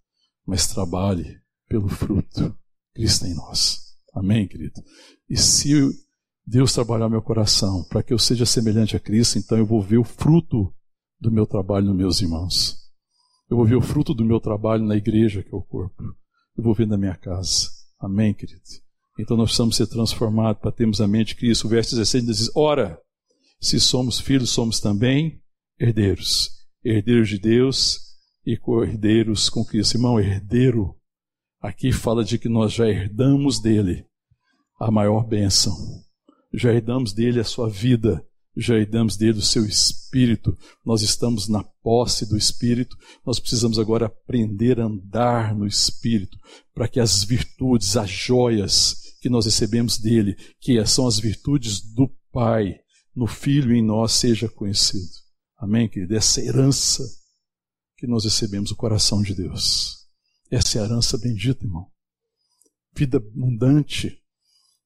[0.46, 2.56] Mas trabalhe pelo fruto.
[2.94, 3.80] Cristo em nós.
[4.14, 4.82] Amém, querido?
[5.30, 5.72] E se
[6.46, 10.00] Deus trabalhar meu coração para que eu seja semelhante a Cristo, então eu vou ver
[10.00, 10.74] o fruto
[11.20, 12.78] do meu trabalho nos meus irmãos.
[13.50, 16.04] Eu vou ver o fruto do meu trabalho na igreja, que é o corpo.
[16.56, 17.68] Eu vou ver na minha casa.
[18.00, 18.62] Amém, querido?
[19.20, 21.66] Então nós precisamos ser transformados para termos a mente de Cristo.
[21.66, 22.98] O verso 16 diz: Ora,
[23.60, 25.42] se somos filhos, somos também
[25.80, 26.52] herdeiros.
[26.84, 28.00] Herdeiros de Deus
[28.46, 29.96] e co-herdeiros com Cristo.
[29.96, 30.96] Irmão, herdeiro,
[31.60, 34.06] aqui fala de que nós já herdamos dele
[34.80, 35.76] a maior bênção.
[36.54, 38.26] Já herdamos dele a sua vida
[38.60, 44.08] já herdamos dele o seu espírito, nós estamos na posse do espírito, nós precisamos agora
[44.08, 46.38] aprender a andar no espírito,
[46.74, 52.10] para que as virtudes, as joias que nós recebemos dele, que são as virtudes do
[52.32, 52.76] Pai,
[53.16, 55.12] no Filho em nós, seja conhecido.
[55.58, 56.16] Amém, querido?
[56.16, 57.04] Essa herança
[57.98, 60.08] que nós recebemos, o coração de Deus.
[60.50, 61.88] Essa é a herança bendita, irmão.
[62.96, 64.18] Vida abundante,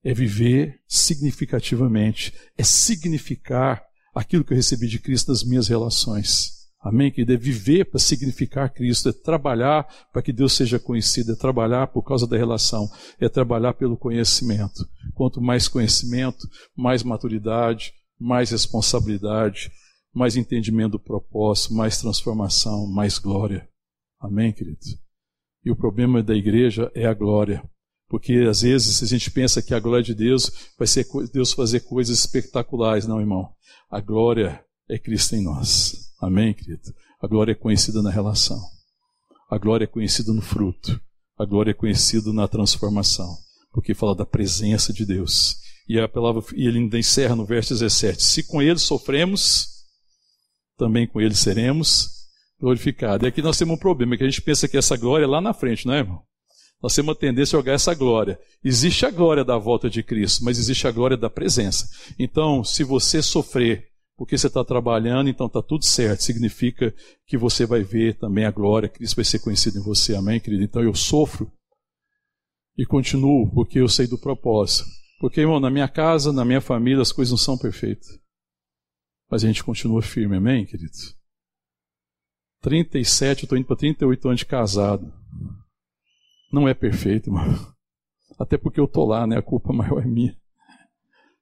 [0.04, 3.84] é viver significativamente, é significar
[4.14, 6.64] aquilo que eu recebi de Cristo nas minhas relações.
[6.84, 7.10] Amém?
[7.10, 11.88] Que é viver para significar Cristo, é trabalhar para que Deus seja conhecido, é trabalhar
[11.88, 12.89] por causa da relação,
[13.20, 14.86] é trabalhar pelo conhecimento.
[15.14, 16.45] Quanto mais conhecimento,
[16.76, 19.72] mais maturidade, mais responsabilidade,
[20.14, 23.68] mais entendimento do propósito, mais transformação, mais glória.
[24.20, 24.78] Amém, querido?
[25.66, 27.64] E o problema da igreja é a glória.
[28.14, 31.03] Porque às vezes a gente pensa que a glória de Deus vai ser
[31.34, 33.07] Deus fazer coisas espetaculares.
[33.07, 33.49] Não, irmão.
[33.89, 36.14] A glória é Cristo em nós.
[36.22, 36.93] Amém, querido?
[37.20, 38.61] A glória é conhecida na relação.
[39.49, 41.01] A glória é conhecida no fruto.
[41.39, 43.36] A glória é conhecida na transformação.
[43.72, 45.55] Porque fala da presença de Deus.
[45.89, 49.70] E a palavra, e ele ainda encerra no verso 17: Se com ele sofremos,
[50.78, 52.09] também com ele seremos
[52.61, 53.26] glorificados.
[53.26, 55.41] E aqui nós temos um problema, que a gente pensa que essa glória é lá
[55.41, 56.24] na frente, não é, irmão?
[56.84, 58.38] Nós temos uma tendência a jogar essa glória.
[58.61, 61.89] Existe a glória da volta de Cristo, mas existe a glória da presença.
[62.19, 66.21] Então, se você sofrer porque você está trabalhando, então está tudo certo.
[66.23, 66.93] Significa
[67.25, 70.13] que você vai ver também a glória, Cristo vai ser conhecido em você.
[70.13, 70.61] Amém, querido?
[70.61, 71.49] Então eu sofro
[72.77, 74.84] e continuo porque eu sei do propósito.
[75.21, 78.19] Porque, irmão, na minha casa, na minha família, as coisas não são perfeitas.
[79.31, 80.91] Mas a gente continua firme, amém, querido?
[82.61, 85.22] 37, eu estou indo para 38 anos de casado
[86.54, 87.43] não é perfeito, irmão.
[88.39, 89.38] Até porque eu tô lá, né?
[89.38, 90.38] A culpa maior é minha.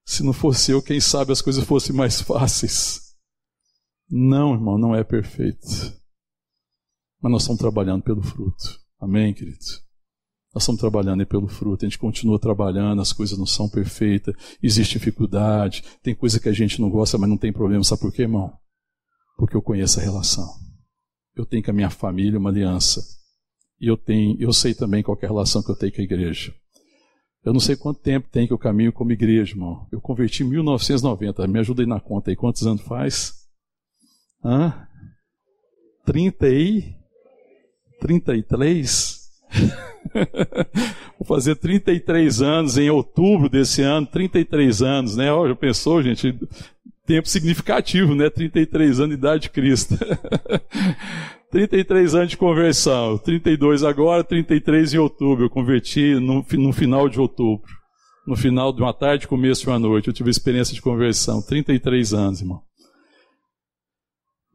[0.05, 3.13] Se não fosse eu, quem sabe as coisas fossem mais fáceis.
[4.09, 5.67] Não, irmão, não é perfeito.
[7.21, 8.79] Mas nós estamos trabalhando pelo fruto.
[8.99, 9.57] Amém, querido?
[10.53, 14.97] Nós estamos trabalhando pelo fruto, a gente continua trabalhando, as coisas não são perfeitas, existe
[14.97, 17.83] dificuldade, tem coisa que a gente não gosta, mas não tem problema.
[17.83, 18.51] Sabe por quê, irmão?
[19.37, 20.47] Porque eu conheço a relação.
[21.35, 23.20] Eu tenho com a minha família uma aliança
[23.81, 26.03] e eu tenho, eu sei também qual é a relação que eu tenho com a
[26.03, 26.53] igreja.
[27.43, 29.87] Eu não sei quanto tempo tem que eu caminho como igreja, irmão.
[29.91, 31.47] Eu converti em 1990.
[31.47, 32.35] Me ajuda aí na conta aí.
[32.35, 33.33] Quantos anos faz?
[34.45, 34.87] Hã?
[36.05, 36.95] 30 e...
[37.99, 39.19] 33?
[41.17, 44.05] Vou fazer 33 anos em outubro desse ano.
[44.05, 45.25] 33 anos, né?
[45.25, 46.37] Já pensou, gente?
[47.07, 48.29] Tempo significativo, né?
[48.29, 49.95] 33 anos de idade de Cristo.
[51.51, 55.45] 33 anos de conversão, 32 agora, 33 em outubro.
[55.45, 57.69] Eu converti no, no final de outubro.
[58.25, 60.07] No final de uma tarde, começo de uma noite.
[60.07, 61.41] Eu tive experiência de conversão.
[61.41, 62.61] 33 anos, irmão.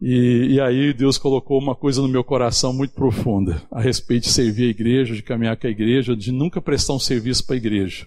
[0.00, 4.30] E, e, aí Deus colocou uma coisa no meu coração muito profunda a respeito de
[4.30, 7.58] servir a igreja, de caminhar com a igreja, de nunca prestar um serviço para a
[7.58, 8.06] igreja.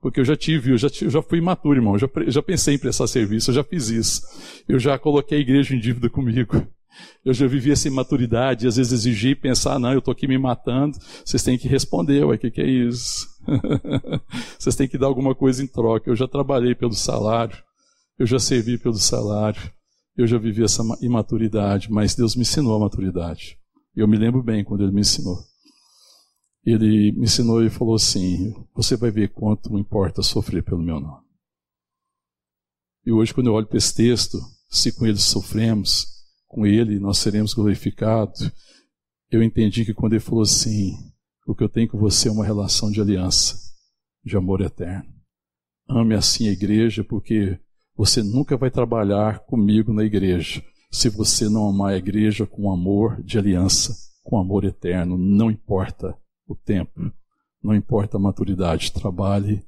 [0.00, 1.94] Porque eu já tive, eu já, eu já fui imaturo, irmão.
[1.94, 4.22] Eu já, já pensei em prestar serviço, eu já fiz isso.
[4.68, 6.66] Eu já coloquei a igreja em dívida comigo.
[7.24, 10.98] Eu já vivi essa imaturidade, às vezes exigir pensar, não, eu estou aqui me matando,
[11.24, 13.28] vocês têm que responder, ué, o que, que é isso?
[14.58, 16.10] vocês têm que dar alguma coisa em troca.
[16.10, 17.56] Eu já trabalhei pelo salário,
[18.18, 19.60] eu já servi pelo salário,
[20.16, 23.58] eu já vivi essa imaturidade, mas Deus me ensinou a maturidade.
[23.94, 25.38] Eu me lembro bem quando ele me ensinou.
[26.64, 31.24] Ele me ensinou e falou assim: Você vai ver quanto importa sofrer pelo meu nome.
[33.04, 34.38] E hoje, quando eu olho para esse texto,
[34.68, 36.06] se com ele sofremos,
[36.50, 38.50] com ele nós seremos glorificados,
[39.30, 40.92] eu entendi que quando ele falou assim:
[41.46, 43.56] O que eu tenho com você é uma relação de aliança,
[44.24, 45.08] de amor eterno.
[45.88, 47.58] Ame assim a igreja, porque
[47.96, 53.22] você nunca vai trabalhar comigo na igreja se você não amar a igreja com amor
[53.22, 53.94] de aliança,
[54.24, 55.16] com amor eterno.
[55.16, 56.16] Não importa
[56.48, 57.12] o tempo,
[57.62, 59.64] não importa a maturidade, trabalhe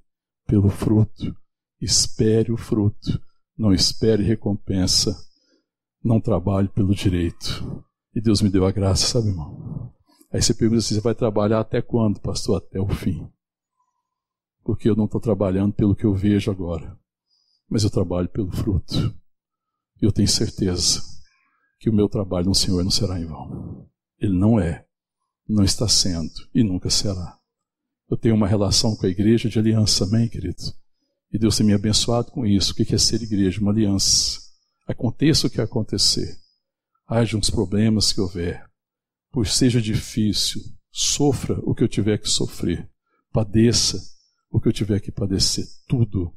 [0.49, 1.33] pelo fruto,
[1.81, 3.23] espere o fruto,
[3.57, 5.17] não espere recompensa,
[6.05, 7.85] não trabalhe pelo direito.
[8.15, 9.93] E Deus me deu a graça, sabe, irmão?
[10.33, 12.59] Aí você pergunta assim: você vai trabalhar até quando, pastor?
[12.59, 13.27] Até o fim.
[14.65, 16.97] Porque eu não estou trabalhando pelo que eu vejo agora
[17.73, 19.19] mas eu trabalho pelo fruto.
[20.01, 21.01] E eu tenho certeza
[21.81, 23.89] que o meu trabalho no Senhor não será em vão.
[24.19, 24.85] Ele não é,
[25.49, 27.39] não está sendo e nunca será.
[28.11, 30.63] Eu tenho uma relação com a igreja de aliança, amém, querido?
[31.33, 32.73] E Deus tem me abençoado com isso.
[32.73, 33.59] O que é ser igreja?
[33.59, 34.42] Uma aliança.
[34.87, 36.39] Aconteça o que acontecer,
[37.07, 38.69] haja uns problemas que houver,
[39.31, 40.61] por seja difícil,
[40.91, 42.89] sofra o que eu tiver que sofrer,
[43.33, 43.99] padeça
[44.51, 46.35] o que eu tiver que padecer, tudo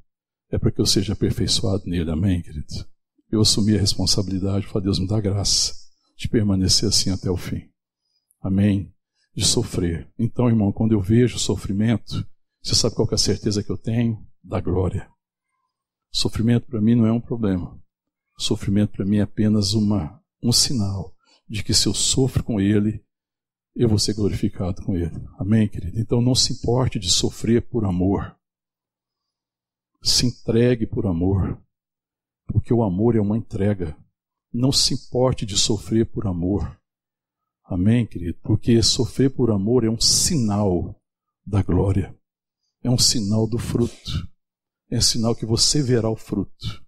[0.49, 2.09] é para que eu seja aperfeiçoado nele.
[2.11, 2.67] Amém, querido?
[3.31, 5.73] Eu assumi a responsabilidade, para Deus me dar graça
[6.17, 7.69] de permanecer assim até o fim.
[8.41, 8.93] Amém?
[9.35, 10.09] De sofrer.
[10.17, 12.25] Então, irmão, quando eu vejo sofrimento,
[12.61, 14.25] você sabe qual é a certeza que eu tenho?
[14.43, 15.09] Da glória.
[16.11, 17.77] Sofrimento para mim não é um problema.
[18.37, 21.15] Sofrimento para mim é apenas uma, um sinal
[21.47, 23.03] de que se eu sofro com ele,
[23.75, 25.15] eu vou ser glorificado com ele.
[25.37, 25.99] Amém, querido?
[25.99, 28.35] Então não se importe de sofrer por amor.
[30.01, 31.61] Se entregue por amor,
[32.47, 33.97] porque o amor é uma entrega.
[34.53, 36.79] Não se importe de sofrer por amor.
[37.63, 38.37] Amém, querido?
[38.43, 41.01] Porque sofrer por amor é um sinal
[41.45, 42.15] da glória,
[42.83, 44.29] é um sinal do fruto,
[44.89, 46.84] é um sinal que você verá o fruto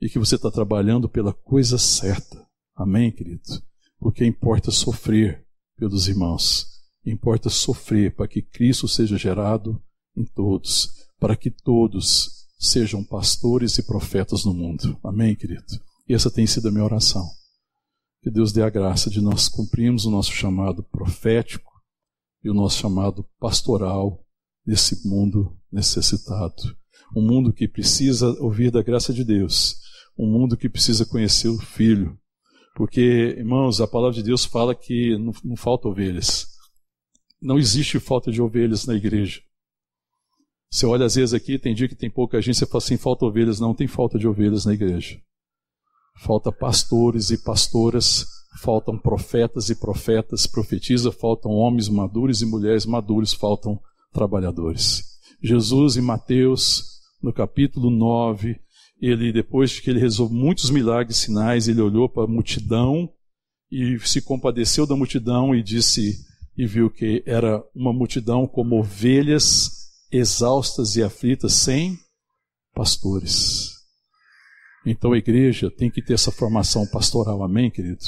[0.00, 2.46] e que você está trabalhando pela coisa certa.
[2.74, 3.62] Amém, querido?
[3.98, 5.44] Porque importa sofrer
[5.76, 6.66] pelos irmãos,
[7.04, 9.82] importa sofrer para que Cristo seja gerado
[10.16, 14.98] em todos, para que todos sejam pastores e profetas no mundo.
[15.02, 15.66] Amém, querido?
[16.08, 17.26] E essa tem sido a minha oração.
[18.22, 21.70] Que Deus dê a graça de nós cumprirmos o nosso chamado profético
[22.44, 24.22] e o nosso chamado pastoral
[24.66, 26.76] nesse mundo necessitado.
[27.16, 29.80] Um mundo que precisa ouvir da graça de Deus.
[30.20, 32.18] Um mundo que precisa conhecer o Filho.
[32.74, 36.46] Porque, irmãos, a palavra de Deus fala que não, não falta ovelhas.
[37.40, 39.40] Não existe falta de ovelhas na igreja.
[40.70, 43.24] Você olha às vezes aqui, tem dia que tem pouca gente, você fala assim, falta
[43.24, 43.58] ovelhas.
[43.58, 45.18] Não, tem falta de ovelhas na igreja.
[46.18, 48.26] Falta pastores e pastoras,
[48.60, 53.80] faltam profetas e profetas, profetiza, faltam homens maduros e mulheres maduros, faltam
[54.12, 55.02] trabalhadores.
[55.42, 58.60] Jesus em Mateus, no capítulo 9,
[59.00, 63.10] ele depois que ele resolveu muitos milagres e sinais, ele olhou para a multidão
[63.70, 66.18] e se compadeceu da multidão e disse
[66.56, 69.70] e viu que era uma multidão como ovelhas
[70.12, 71.96] exaustas e aflitas sem
[72.74, 73.70] pastores.
[74.84, 78.04] Então a igreja tem que ter essa formação pastoral, amém, querido?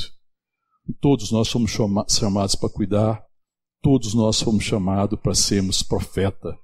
[1.01, 1.70] Todos nós somos
[2.09, 3.24] chamados para cuidar,
[3.80, 6.59] todos nós fomos chamados para sermos profeta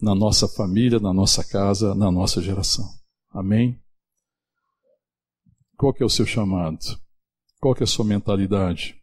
[0.00, 2.97] na nossa família, na nossa casa, na nossa geração.
[3.38, 3.80] Amém?
[5.76, 7.00] Qual que é o seu chamado?
[7.60, 9.00] Qual que é a sua mentalidade?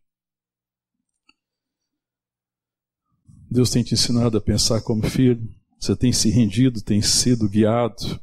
[3.49, 5.47] Deus tem te ensinado a pensar como filho,
[5.79, 8.19] você tem se rendido, tem sido guiado.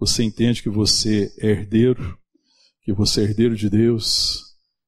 [0.00, 2.18] Você entende que você é herdeiro,
[2.82, 4.42] que você é herdeiro de Deus,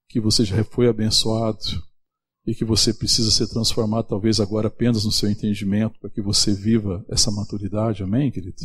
[0.08, 1.62] que você já foi abençoado
[2.44, 6.52] e que você precisa ser transformado, talvez agora apenas no seu entendimento, para que você
[6.52, 8.02] viva essa maturidade.
[8.02, 8.56] Amém, querido?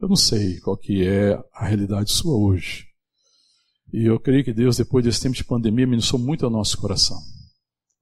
[0.00, 2.86] Eu não sei qual que é a realidade sua hoje.
[3.92, 7.18] E eu creio que Deus, depois desse tempo de pandemia, ministrou muito ao nosso coração.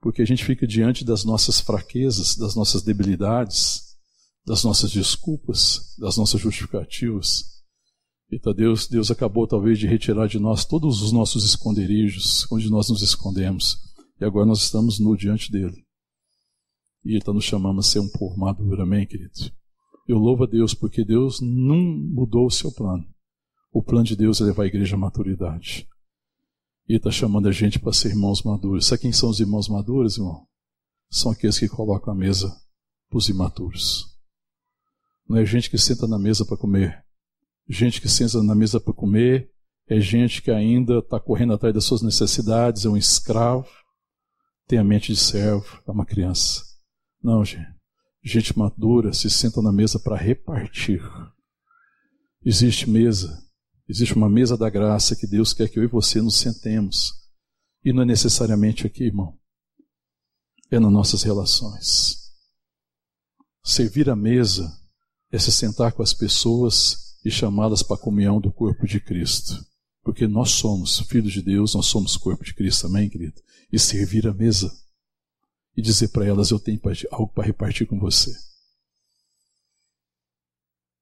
[0.00, 3.96] Porque a gente fica diante das nossas fraquezas, das nossas debilidades,
[4.44, 7.44] das nossas desculpas, das nossas justificativas.
[8.30, 12.90] Então Deus, Deus acabou talvez de retirar de nós todos os nossos esconderijos, onde nós
[12.90, 13.78] nos escondemos.
[14.20, 15.84] E agora nós estamos nu diante dele.
[17.04, 19.32] E ele está nos chamando a ser um povo maduro, amém, querido?
[20.06, 23.06] Eu louvo a Deus porque Deus não mudou o seu plano.
[23.72, 25.86] O plano de Deus é levar a igreja à maturidade.
[26.88, 28.86] E está chamando a gente para ser irmãos maduros.
[28.86, 30.46] Sabe quem são os irmãos maduros, irmão?
[31.10, 32.56] São aqueles que colocam a mesa
[33.08, 34.16] para os imaturos.
[35.28, 37.04] Não é gente que senta na mesa para comer.
[37.68, 39.50] Gente que senta na mesa para comer
[39.88, 43.68] é gente que ainda está correndo atrás das suas necessidades, é um escravo,
[44.66, 46.62] tem a mente de servo, é uma criança.
[47.22, 47.75] Não, gente.
[48.28, 51.00] Gente madura se senta na mesa para repartir.
[52.44, 53.40] Existe mesa,
[53.88, 57.12] existe uma mesa da graça que Deus quer que eu e você nos sentemos.
[57.84, 59.38] E não é necessariamente aqui, irmão.
[60.72, 62.16] É nas nossas relações.
[63.62, 64.76] Servir a mesa
[65.30, 69.64] é se sentar com as pessoas e chamá-las para a comunhão do corpo de Cristo.
[70.02, 73.40] Porque nós somos filhos de Deus, nós somos corpo de Cristo, amém, querido?
[73.70, 74.68] E servir a mesa
[75.76, 78.32] e dizer para elas: Eu tenho algo para repartir com você.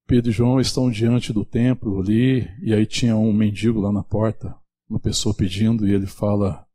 [0.07, 4.03] Pedro e João estão diante do templo ali, e aí tinha um mendigo lá na
[4.03, 4.55] porta,
[4.89, 6.67] uma pessoa pedindo, e ele fala,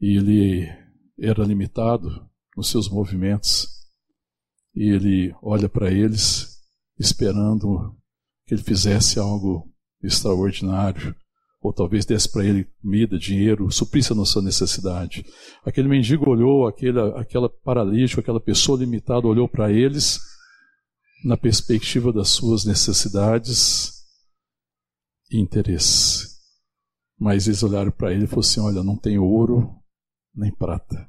[0.00, 0.66] e ele
[1.18, 3.68] era limitado nos seus movimentos,
[4.74, 6.62] e ele olha para eles,
[6.98, 7.94] esperando
[8.46, 9.70] que ele fizesse algo
[10.02, 11.14] extraordinário,
[11.62, 15.24] ou talvez desse para ele comida, dinheiro, suprisse a sua necessidade.
[15.64, 20.20] Aquele mendigo olhou, aquele, aquela paralítico, aquela pessoa limitada olhou para eles
[21.24, 24.02] na perspectiva das suas necessidades
[25.30, 26.32] e interesse.
[27.16, 29.70] Mas eles olharam para ele e falaram assim: Olha, não tenho ouro
[30.34, 31.08] nem prata,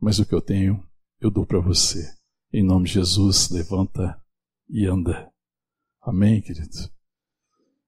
[0.00, 0.80] mas o que eu tenho
[1.20, 2.04] eu dou para você.
[2.52, 4.20] Em nome de Jesus, levanta
[4.68, 5.30] e anda.
[6.00, 6.90] Amém, querido?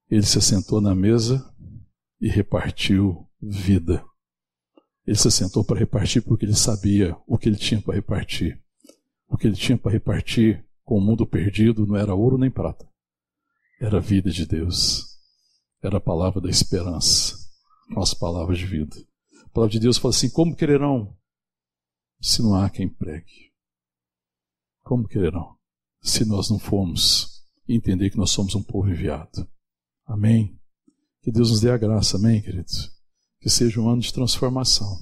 [0.09, 1.54] Ele se sentou na mesa
[2.25, 4.03] e repartiu vida.
[5.07, 8.59] Ele se sentou para repartir porque ele sabia o que ele tinha para repartir.
[9.29, 12.89] O que ele tinha para repartir com o mundo perdido não era ouro nem prata.
[13.79, 15.05] Era a vida de Deus.
[15.83, 17.37] Era a palavra da esperança.
[17.93, 18.97] Com as palavras de vida.
[19.45, 21.15] A palavra de Deus fala assim: como quererão
[22.23, 23.53] se não há quem pregue?
[24.83, 25.59] Como quererão
[26.01, 29.47] se nós não formos entender que nós somos um povo enviado?
[30.07, 30.59] Amém.
[31.25, 32.91] Que Deus nos dê a graça, amém, queridos?
[33.41, 34.99] Que seja um ano de transformação,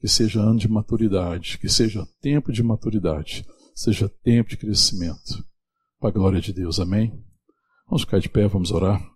[0.00, 5.44] que seja ano de maturidade, que seja tempo de maturidade, seja tempo de crescimento,
[6.00, 7.22] para a glória de Deus, amém?
[7.86, 9.06] Vamos ficar de pé, vamos orar.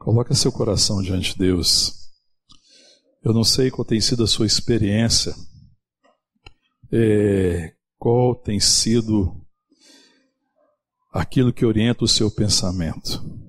[0.00, 1.94] Coloca seu coração diante de Deus.
[3.22, 5.32] Eu não sei qual tem sido a sua experiência,
[6.90, 9.40] é, qual tem sido
[11.12, 13.40] aquilo que orienta o seu pensamento.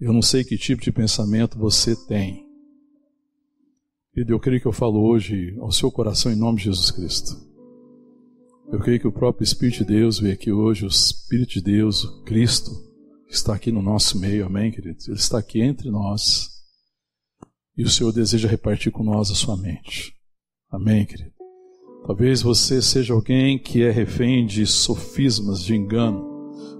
[0.00, 2.48] Eu não sei que tipo de pensamento você tem.
[4.16, 7.36] E eu creio que eu falo hoje ao seu coração em nome de Jesus Cristo.
[8.72, 12.04] Eu creio que o próprio Espírito de Deus veio aqui hoje, o Espírito de Deus,
[12.04, 12.70] o Cristo,
[13.28, 15.06] está aqui no nosso meio, amém, queridos?
[15.06, 16.48] Ele está aqui entre nós.
[17.76, 20.14] E o Senhor deseja repartir com nós a sua mente.
[20.70, 21.32] Amém, querido?
[22.06, 26.29] Talvez você seja alguém que é refém de sofismas, de engano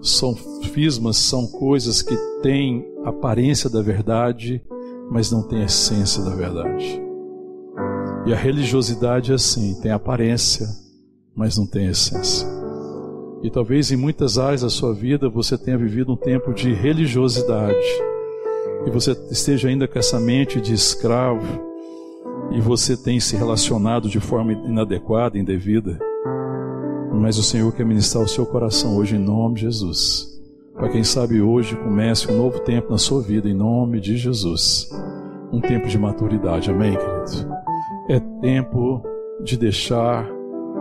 [0.00, 4.62] Sofismas são coisas que têm aparência da verdade,
[5.10, 7.02] mas não têm essência da verdade.
[8.26, 10.66] E a religiosidade é assim, tem aparência,
[11.34, 12.48] mas não tem essência.
[13.42, 17.86] E talvez em muitas áreas da sua vida você tenha vivido um tempo de religiosidade.
[18.86, 21.68] E você esteja ainda com essa mente de escravo.
[22.52, 25.98] E você tem se relacionado de forma inadequada, indevida.
[27.12, 30.40] Mas o Senhor quer ministrar o seu coração hoje em nome de Jesus.
[30.74, 34.88] Para quem sabe hoje comece um novo tempo na sua vida em nome de Jesus.
[35.52, 37.54] Um tempo de maturidade, amém, querido?
[38.08, 39.02] É tempo
[39.42, 40.26] de deixar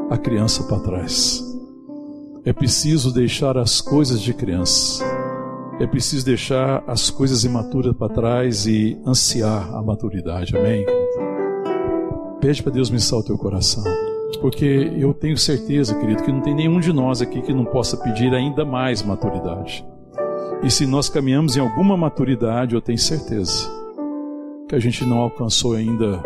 [0.09, 1.43] a criança para trás.
[2.45, 5.03] É preciso deixar as coisas de criança.
[5.79, 11.09] É preciso deixar as coisas imaturas para trás e ansiar a maturidade, amém, querido?
[12.39, 13.83] Pede para Deus ministrar o teu coração.
[14.41, 17.97] Porque eu tenho certeza, querido, que não tem nenhum de nós aqui que não possa
[17.97, 19.85] pedir ainda mais maturidade.
[20.63, 23.69] E se nós caminhamos em alguma maturidade, eu tenho certeza
[24.67, 26.21] que a gente não alcançou ainda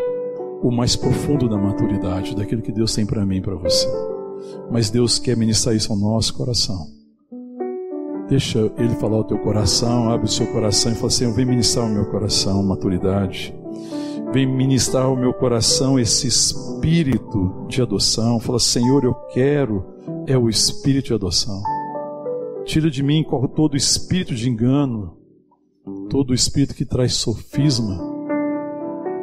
[0.62, 3.88] o mais profundo da maturidade, daquilo que Deus tem para mim e para você.
[4.72, 6.88] Mas Deus quer ministrar isso ao nosso coração.
[8.28, 11.86] Deixa Ele falar o teu coração, abre o seu coração e fala assim: vem ministrar
[11.86, 13.56] o meu coração, maturidade.
[14.34, 18.39] Vem ministrar ao meu coração esse espírito de adoção.
[18.39, 19.86] Fala, Senhor, eu quero
[20.25, 21.61] é o espírito de adoção.
[22.65, 23.23] Tira de mim
[23.55, 25.17] todo espírito de engano,
[26.09, 27.99] todo espírito que traz sofisma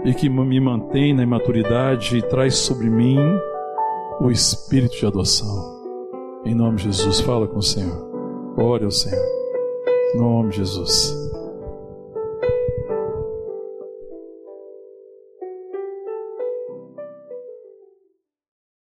[0.04, 3.18] e que me mantém na imaturidade e traz sobre mim
[4.20, 5.80] o espírito de adoção.
[6.44, 8.08] Em nome de Jesus, fala com o Senhor.
[8.56, 9.26] Ore ao Senhor.
[10.14, 11.29] Em nome de Jesus.